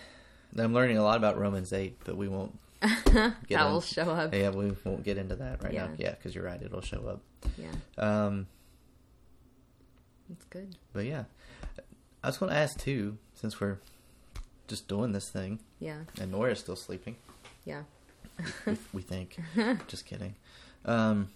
I'm 0.58 0.72
learning 0.72 0.96
a 0.96 1.02
lot 1.02 1.18
about 1.18 1.38
Romans 1.38 1.74
eight, 1.74 1.98
but 2.04 2.16
we 2.16 2.26
won't. 2.26 2.58
that 2.80 3.34
Get 3.48 3.62
will 3.64 3.82
show 3.82 4.10
up. 4.10 4.34
Yeah, 4.34 4.48
we 4.50 4.72
won't 4.84 5.02
get 5.04 5.18
into 5.18 5.36
that 5.36 5.62
right 5.62 5.74
now. 5.74 5.90
Yeah. 5.98 6.06
Yeah, 6.06 6.10
because 6.12 6.34
you're 6.34 6.44
right; 6.44 6.60
it'll 6.62 6.80
show 6.80 7.06
up. 7.06 7.20
Yeah. 7.58 7.72
Um, 7.98 8.46
That's 10.30 10.44
good. 10.46 10.74
but 10.94 11.04
yeah, 11.04 11.24
I 12.24 12.28
was 12.28 12.38
going 12.38 12.50
to 12.50 12.56
ask 12.56 12.78
too, 12.78 13.18
since 13.34 13.60
we're 13.60 13.78
just 14.68 14.88
doing 14.88 15.12
this 15.12 15.28
thing, 15.28 15.60
Yeah. 15.80 16.00
and 16.20 16.32
Nora's 16.32 16.60
still 16.60 16.76
sleeping. 16.76 17.16
Yeah. 17.66 17.82
We, 18.66 18.76
we 18.94 19.02
think. 19.02 19.38
just 19.88 20.06
kidding. 20.06 20.34
Um, 20.84 21.28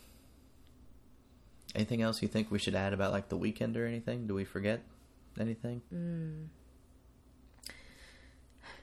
anything 1.75 2.03
else 2.03 2.23
you 2.23 2.29
think 2.29 2.51
we 2.51 2.59
should 2.59 2.75
add 2.75 2.93
about 2.93 3.13
like 3.13 3.29
the 3.29 3.37
weekend 3.37 3.77
or 3.77 3.87
anything? 3.87 4.27
Do 4.27 4.35
we 4.35 4.45
forget 4.45 4.81
anything? 5.39 5.83
Mm. 5.95 6.47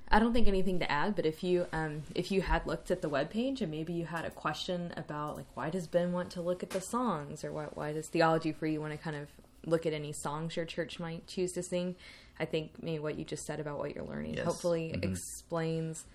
I 0.09 0.19
don't 0.19 0.31
think 0.31 0.47
anything 0.47 0.79
to 0.79 0.89
add, 0.89 1.17
but 1.17 1.25
if 1.25 1.43
you 1.43 1.65
um, 1.73 2.03
if 2.15 2.31
you 2.31 2.41
had 2.41 2.65
looked 2.65 2.91
at 2.91 3.01
the 3.01 3.09
webpage 3.09 3.59
and 3.59 3.69
maybe 3.69 3.91
you 3.91 4.05
had 4.05 4.23
a 4.23 4.29
question 4.29 4.93
about 4.95 5.35
like 5.35 5.47
why 5.53 5.69
does 5.69 5.85
Ben 5.85 6.13
want 6.13 6.31
to 6.31 6.41
look 6.41 6.63
at 6.63 6.69
the 6.69 6.79
songs 6.79 7.43
or 7.43 7.51
why 7.51 7.65
why 7.73 7.91
does 7.91 8.07
theology 8.07 8.53
for 8.53 8.67
you 8.67 8.79
want 8.79 8.93
to 8.93 8.97
kind 8.97 9.17
of 9.17 9.27
look 9.65 9.85
at 9.85 9.91
any 9.91 10.13
songs 10.13 10.55
your 10.55 10.63
church 10.65 10.97
might 10.97 11.27
choose 11.27 11.51
to 11.51 11.61
sing, 11.61 11.95
I 12.39 12.45
think 12.45 12.81
maybe 12.81 12.99
what 12.99 13.17
you 13.19 13.25
just 13.25 13.45
said 13.45 13.59
about 13.59 13.79
what 13.79 13.93
you're 13.93 14.05
learning 14.05 14.35
Yes. 14.35 14.45
hopefully 14.45 14.93
Mhm. 14.95 15.03
explains 15.03 16.05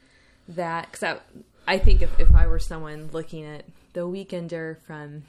that 0.48 0.90
because 0.90 1.18
I, 1.66 1.78
think 1.78 2.02
if, 2.02 2.18
if 2.20 2.34
I 2.34 2.46
were 2.46 2.58
someone 2.58 3.08
looking 3.12 3.44
at 3.44 3.64
the 3.92 4.00
Weekender 4.00 4.78
from 4.86 5.22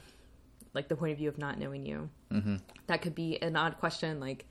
like 0.74 0.88
the 0.88 0.96
point 0.96 1.12
of 1.12 1.18
view 1.18 1.28
of 1.28 1.38
not 1.38 1.58
knowing 1.58 1.86
you, 1.86 2.08
Mm-hmm. 2.32 2.56
that 2.88 3.00
could 3.02 3.14
be 3.14 3.40
an 3.40 3.54
odd 3.54 3.78
question 3.78 4.18
like 4.18 4.44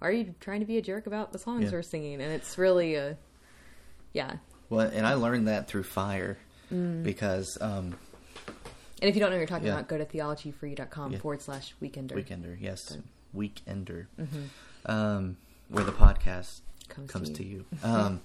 why 0.00 0.08
are 0.08 0.12
you 0.12 0.34
trying 0.40 0.60
to 0.60 0.66
be 0.66 0.76
a 0.76 0.82
jerk 0.82 1.06
about 1.06 1.32
the 1.32 1.38
songs 1.38 1.64
Yeah. 1.64 1.70
we're 1.70 1.82
singing 1.82 2.20
and 2.20 2.30
it's 2.30 2.58
really 2.58 2.96
a 2.96 3.16
yeah 4.12 4.36
Well, 4.68 4.90
and 4.92 5.06
I 5.06 5.14
learned 5.14 5.48
that 5.48 5.66
through 5.68 5.84
fire 5.84 6.36
Mm. 6.70 7.02
because 7.02 7.56
um, 7.60 7.94
and 9.00 9.08
if 9.08 9.14
you 9.14 9.20
don't 9.20 9.30
know 9.30 9.36
what 9.36 9.38
you're 9.38 9.46
talking 9.46 9.66
Yeah. 9.68 9.74
about 9.74 9.88
go 9.88 9.96
to 9.96 10.04
theologyfree.com 10.04 11.12
Yeah. 11.12 11.18
forward 11.20 11.40
slash 11.40 11.74
weekender 11.80 12.12
Weekender, 12.12 12.54
yes. 12.60 12.98
Weekender, 13.34 14.06
Mhm. 14.20 14.48
um, 14.86 15.36
where 15.68 15.84
the 15.84 15.92
podcast 15.92 16.60
comes, 16.90 17.10
comes 17.10 17.28
to 17.30 17.36
to 17.36 17.44
you, 17.44 17.64
you. 17.70 17.78
Um, 17.82 18.20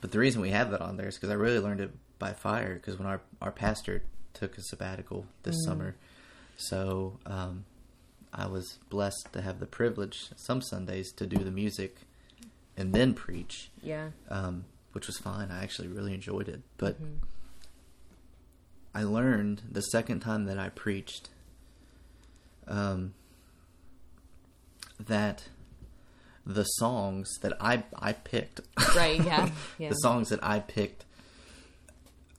but 0.00 0.10
the 0.12 0.18
reason 0.18 0.40
we 0.40 0.50
have 0.50 0.70
that 0.70 0.80
on 0.80 0.96
there 0.96 1.08
is 1.08 1.14
because 1.16 1.30
I 1.30 1.34
really 1.34 1.58
learned 1.58 1.80
it 1.80 1.90
by 2.18 2.32
fire. 2.32 2.74
Because 2.74 2.98
when 2.98 3.06
our 3.08 3.20
our 3.42 3.50
pastor 3.52 4.02
took 4.34 4.56
a 4.58 4.62
sabbatical 4.62 5.26
this 5.42 5.56
Mm. 5.56 5.64
summer, 5.64 5.96
so 6.56 7.18
um, 7.26 7.64
I 8.32 8.46
was 8.46 8.78
blessed 8.90 9.28
to 9.32 9.40
have 9.42 9.60
the 9.60 9.66
privilege 9.66 10.30
some 10.36 10.60
Sundays 10.62 11.10
to 11.12 11.26
do 11.26 11.38
the 11.38 11.50
music 11.50 12.02
and 12.76 12.92
then 12.92 13.14
preach, 13.14 13.70
Yeah. 13.82 14.10
um, 14.28 14.64
which 14.92 15.06
was 15.06 15.16
fine. 15.18 15.50
I 15.50 15.62
actually 15.62 15.88
really 15.88 16.12
enjoyed 16.12 16.48
it. 16.48 16.60
But 16.76 17.00
Mhm. 17.02 17.18
I 18.94 19.02
learned 19.04 19.62
the 19.70 19.82
second 19.82 20.20
time 20.20 20.44
that 20.46 20.58
I 20.58 20.68
preached 20.70 21.30
um, 22.68 23.14
that 24.98 25.48
the 26.46 26.64
songs 26.64 27.28
that 27.42 27.54
I 27.60 27.82
I 27.98 28.12
picked, 28.12 28.60
Right, 28.94 29.22
yeah, 29.22 29.50
yeah. 29.78 29.88
the 29.88 29.94
songs 29.96 30.28
that 30.28 30.42
I 30.44 30.60
picked, 30.60 31.04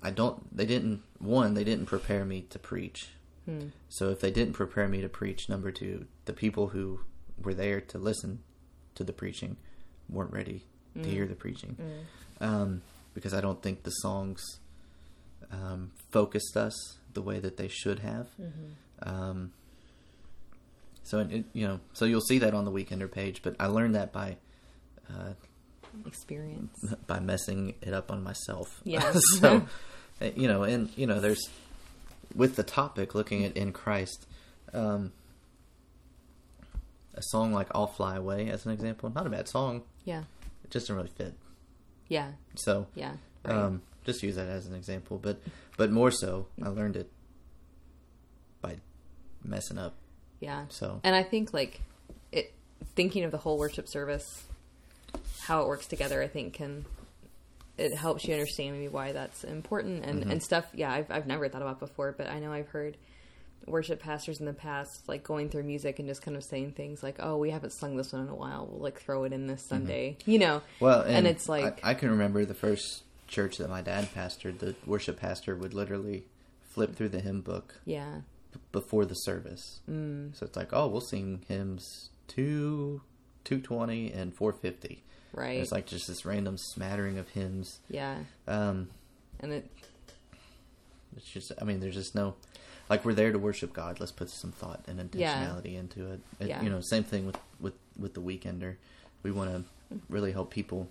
I 0.01 0.11
don't. 0.11 0.55
They 0.55 0.65
didn't. 0.65 1.01
One, 1.19 1.53
they 1.55 1.63
didn't 1.63 1.87
prepare 1.87 2.23
me 2.25 2.41
to 2.49 2.59
preach. 2.59 3.09
Hmm. 3.45 3.67
So 3.89 4.09
if 4.09 4.19
they 4.19 4.31
didn't 4.31 4.53
prepare 4.53 4.87
me 4.87 5.01
to 5.01 5.09
preach, 5.09 5.49
number 5.49 5.71
two, 5.71 6.05
the 6.25 6.33
people 6.33 6.67
who 6.69 7.01
were 7.41 7.53
there 7.53 7.81
to 7.81 7.97
listen 7.97 8.39
to 8.95 9.03
the 9.03 9.13
preaching 9.13 9.57
weren't 10.09 10.31
ready 10.33 10.63
to 10.95 10.99
Mm. 11.01 11.05
hear 11.05 11.25
the 11.27 11.35
preaching. 11.35 11.77
Mm. 12.41 12.45
Um, 12.45 12.81
because 13.13 13.33
I 13.33 13.41
don't 13.41 13.61
think 13.61 13.83
the 13.83 13.91
songs 13.91 14.41
um, 15.51 15.91
focused 16.11 16.57
us 16.57 16.97
the 17.13 17.21
way 17.21 17.39
that 17.39 17.57
they 17.57 17.67
should 17.67 17.99
have. 17.99 18.27
Mhm. 18.39 19.07
Um, 19.07 19.51
so 21.07 21.19
it, 21.19 21.45
you 21.53 21.67
know, 21.67 21.79
so 21.93 22.05
you'll 22.05 22.21
see 22.21 22.39
that 22.39 22.53
on 22.53 22.65
the 22.65 22.71
Weekender 22.71 23.11
page. 23.11 23.41
But 23.41 23.55
I 23.59 23.67
learned 23.67 23.95
that 23.95 24.11
by 24.11 24.37
uh, 25.09 25.33
Experience. 26.05 26.77
by 27.07 27.19
messing 27.19 27.73
it 27.81 27.93
up 27.93 28.11
on 28.11 28.23
myself. 28.23 28.81
Yeah. 28.83 29.13
so 29.39 29.65
uh, 30.21 30.29
you 30.35 30.47
know, 30.47 30.63
and 30.63 30.89
you 30.97 31.07
know, 31.07 31.19
there's 31.19 31.49
with 32.35 32.55
the 32.55 32.63
topic 32.63 33.15
looking 33.15 33.45
at 33.45 33.55
in 33.55 33.71
Christ, 33.71 34.27
um, 34.73 35.11
a 37.13 37.21
song 37.21 37.53
like 37.53 37.67
"I'll 37.73 37.87
Fly 37.87 38.15
Away" 38.17 38.49
as 38.49 38.65
an 38.65 38.71
example, 38.71 39.09
not 39.09 39.25
a 39.25 39.29
bad 39.29 39.47
song. 39.47 39.83
Yeah. 40.05 40.23
It 40.63 40.71
just 40.71 40.87
didn't 40.87 40.97
really 40.97 41.13
fit. 41.15 41.33
Yeah. 42.09 42.31
So 42.55 42.87
Yeah. 42.95 43.13
Right. 43.45 43.55
um, 43.55 43.81
just 44.05 44.23
use 44.23 44.35
that 44.35 44.47
as 44.47 44.67
an 44.67 44.75
example. 44.75 45.17
But 45.17 45.39
but 45.77 45.91
more 45.91 46.11
so, 46.11 46.47
I 46.61 46.67
learned 46.69 46.95
it 46.97 47.09
by 48.61 48.77
messing 49.43 49.77
up. 49.77 49.95
Yeah. 50.39 50.65
So 50.69 50.99
And 51.03 51.15
I 51.15 51.23
think 51.23 51.53
like 51.53 51.81
it 52.31 52.53
thinking 52.95 53.23
of 53.23 53.31
the 53.31 53.37
whole 53.37 53.57
worship 53.57 53.87
service, 53.87 54.43
how 55.41 55.61
it 55.61 55.67
works 55.67 55.87
together, 55.87 56.21
I 56.21 56.27
think 56.27 56.53
can 56.53 56.85
it 57.77 57.93
helps 57.93 58.25
you 58.25 58.33
understand 58.33 58.73
maybe 58.75 58.87
why 58.87 59.11
that's 59.11 59.43
important 59.43 60.03
and, 60.03 60.23
Mhm. 60.25 60.31
and 60.31 60.43
stuff. 60.43 60.65
Yeah, 60.73 60.91
I've 60.91 61.11
I've 61.11 61.27
never 61.27 61.47
thought 61.47 61.61
about 61.61 61.79
before, 61.79 62.11
but 62.17 62.27
I 62.27 62.39
know 62.39 62.51
I've 62.51 62.69
heard 62.69 62.97
worship 63.67 63.99
pastors 63.99 64.39
in 64.39 64.45
the 64.45 64.53
past 64.53 65.07
like 65.09 65.23
going 65.23 65.49
through 65.49 65.63
music 65.63 65.99
and 65.99 66.07
just 66.07 66.21
kind 66.21 66.37
of 66.37 66.43
saying 66.43 66.71
things 66.71 67.03
like, 67.03 67.17
"Oh, 67.19 67.37
we 67.37 67.49
haven't 67.51 67.71
sung 67.73 67.97
this 67.97 68.13
one 68.13 68.21
in 68.23 68.29
a 68.29 68.35
while. 68.35 68.65
We'll 68.65 68.81
like 68.81 68.99
throw 68.99 69.25
it 69.25 69.33
in 69.33 69.47
this 69.47 69.61
Sunday," 69.61 70.17
you 70.25 70.39
know. 70.39 70.61
Well, 70.79 71.01
and, 71.01 71.17
And 71.17 71.27
it's 71.27 71.47
like- 71.49 71.83
I, 71.85 71.91
I 71.91 71.93
can 71.93 72.09
remember 72.09 72.45
the 72.45 72.53
first 72.53 73.03
church 73.27 73.57
that 73.57 73.69
my 73.69 73.81
dad 73.81 74.07
pastored. 74.15 74.59
The 74.59 74.73
worship 74.85 75.19
pastor 75.19 75.53
would 75.55 75.73
literally 75.73 76.23
flip 76.69 76.95
through 76.95 77.09
the 77.09 77.19
hymn 77.19 77.41
book 77.41 77.75
Yeah. 77.85 78.21
Before 78.71 79.05
the 79.05 79.15
service. 79.15 79.79
Mm, 79.89 80.35
So 80.35 80.45
it's 80.45 80.55
like, 80.55 80.69
oh, 80.73 80.87
we'll 80.87 81.01
sing 81.01 81.41
hymns 81.47 82.09
two, 82.27 83.01
two 83.43 83.59
twenty, 83.59 84.11
and 84.11 84.33
four 84.35 84.51
fifty. 84.53 85.03
right. 85.33 85.59
It's 85.59 85.71
like 85.71 85.85
just 85.85 86.07
this 86.07 86.25
random 86.25 86.57
smattering 86.57 87.17
of 87.17 87.29
hymns. 87.29 87.79
yeah. 87.89 88.17
Um, 88.47 88.89
And 89.39 89.51
it 89.53 89.69
it's 91.15 91.25
just, 91.31 91.51
I 91.59 91.63
mean, 91.63 91.79
there's 91.79 91.95
just 91.95 92.13
no, 92.15 92.35
like 92.89 93.03
we're 93.05 93.13
there 93.13 93.31
to 93.31 93.39
worship 93.39 93.73
God. 93.73 93.99
Let's 93.99 94.11
put 94.11 94.29
some 94.29 94.51
thought 94.51 94.83
and 94.87 94.97
Yeah. 95.13 95.33
intentionality 95.33 95.75
into 95.77 96.11
it. 96.11 96.19
And, 96.39 96.49
Yeah. 96.49 96.61
You 96.61 96.69
know, 96.69 96.81
same 96.81 97.03
thing 97.03 97.25
with 97.25 97.37
with 97.59 97.73
with 97.97 98.13
the 98.13 98.21
weekender. 98.21 98.75
We 99.23 99.31
want 99.31 99.49
to 99.89 99.99
really 100.09 100.31
help 100.33 100.51
people 100.51 100.89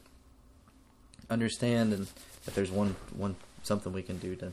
understand, 1.31 1.93
and 1.93 2.07
that 2.45 2.55
there's 2.55 2.71
one 2.71 2.97
one 3.17 3.37
something 3.63 3.93
we 3.93 4.03
can 4.03 4.19
do 4.19 4.37
to 4.37 4.53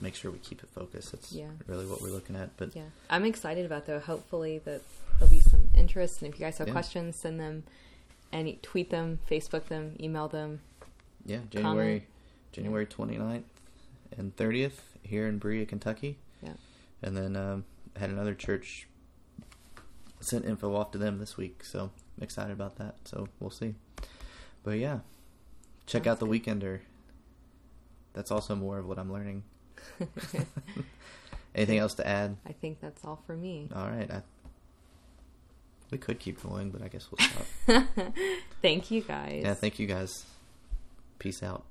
make 0.00 0.14
sure 0.14 0.30
we 0.30 0.38
keep 0.38 0.62
it 0.62 0.68
focused, 0.70 1.12
that's 1.12 1.32
Yeah. 1.32 1.50
really 1.66 1.86
what 1.86 2.00
we're 2.02 2.10
looking 2.10 2.36
at. 2.36 2.56
But 2.56 2.74
Yeah, 2.74 2.88
I'm 3.10 3.24
excited 3.24 3.64
about 3.66 3.86
though. 3.86 4.00
Hopefully 4.00 4.58
that 4.64 4.82
there'll 5.18 5.30
be 5.32 5.40
some 5.40 5.70
interest, 5.74 6.22
and 6.22 6.32
if 6.32 6.38
you 6.40 6.44
guys 6.46 6.58
have 6.58 6.68
Yeah. 6.68 6.72
questions, 6.74 7.16
send 7.16 7.38
them, 7.40 7.64
any 8.32 8.58
tweet 8.62 8.90
them, 8.90 9.20
Facebook 9.30 9.66
them, 9.66 9.96
email 10.00 10.28
them. 10.28 10.60
yeah, 11.24 11.40
January 11.50 12.06
January 12.52 12.86
29th 12.86 13.44
and 14.16 14.36
30th 14.36 14.80
here 15.02 15.26
in 15.26 15.38
Berea, 15.38 15.66
Kentucky. 15.66 16.18
Yeah, 16.42 16.54
And 17.02 17.16
then 17.16 17.34
um, 17.36 17.64
had 17.96 18.10
another 18.10 18.34
church 18.34 18.86
sent 20.20 20.44
info 20.44 20.74
off 20.74 20.90
to 20.92 20.98
them 20.98 21.18
this 21.18 21.36
week, 21.36 21.64
so 21.64 21.90
I'm 22.16 22.22
excited 22.22 22.52
about 22.52 22.76
that. 22.76 22.96
So 23.06 23.28
we'll 23.40 23.50
see. 23.50 23.74
But 24.62 24.78
yeah, 24.78 25.00
check 25.86 26.04
Sounds 26.04 26.06
out 26.14 26.20
the 26.20 26.26
good. 26.26 26.42
Weekender. 26.44 26.80
That's 28.12 28.30
also 28.30 28.54
more 28.54 28.78
of 28.78 28.86
what 28.86 28.98
I'm 28.98 29.12
learning. 29.12 29.42
Anything 31.54 31.78
else 31.78 31.94
to 31.94 32.06
add? 32.06 32.36
I 32.46 32.52
think 32.52 32.80
that's 32.80 33.04
all 33.04 33.22
for 33.26 33.36
me. 33.36 33.68
All 33.74 33.88
right, 33.88 34.10
I, 34.10 34.22
we 35.90 35.98
could 35.98 36.18
keep 36.18 36.42
going, 36.42 36.70
but 36.70 36.82
I 36.82 36.88
guess 36.88 37.08
we'll 37.10 37.28
stop. 37.28 37.84
Thank 38.62 38.90
you 38.90 39.02
guys. 39.02 39.42
yeah, 39.44 39.54
thank 39.54 39.78
you 39.78 39.86
guys. 39.86 40.24
Peace 41.18 41.42
out. 41.42 41.64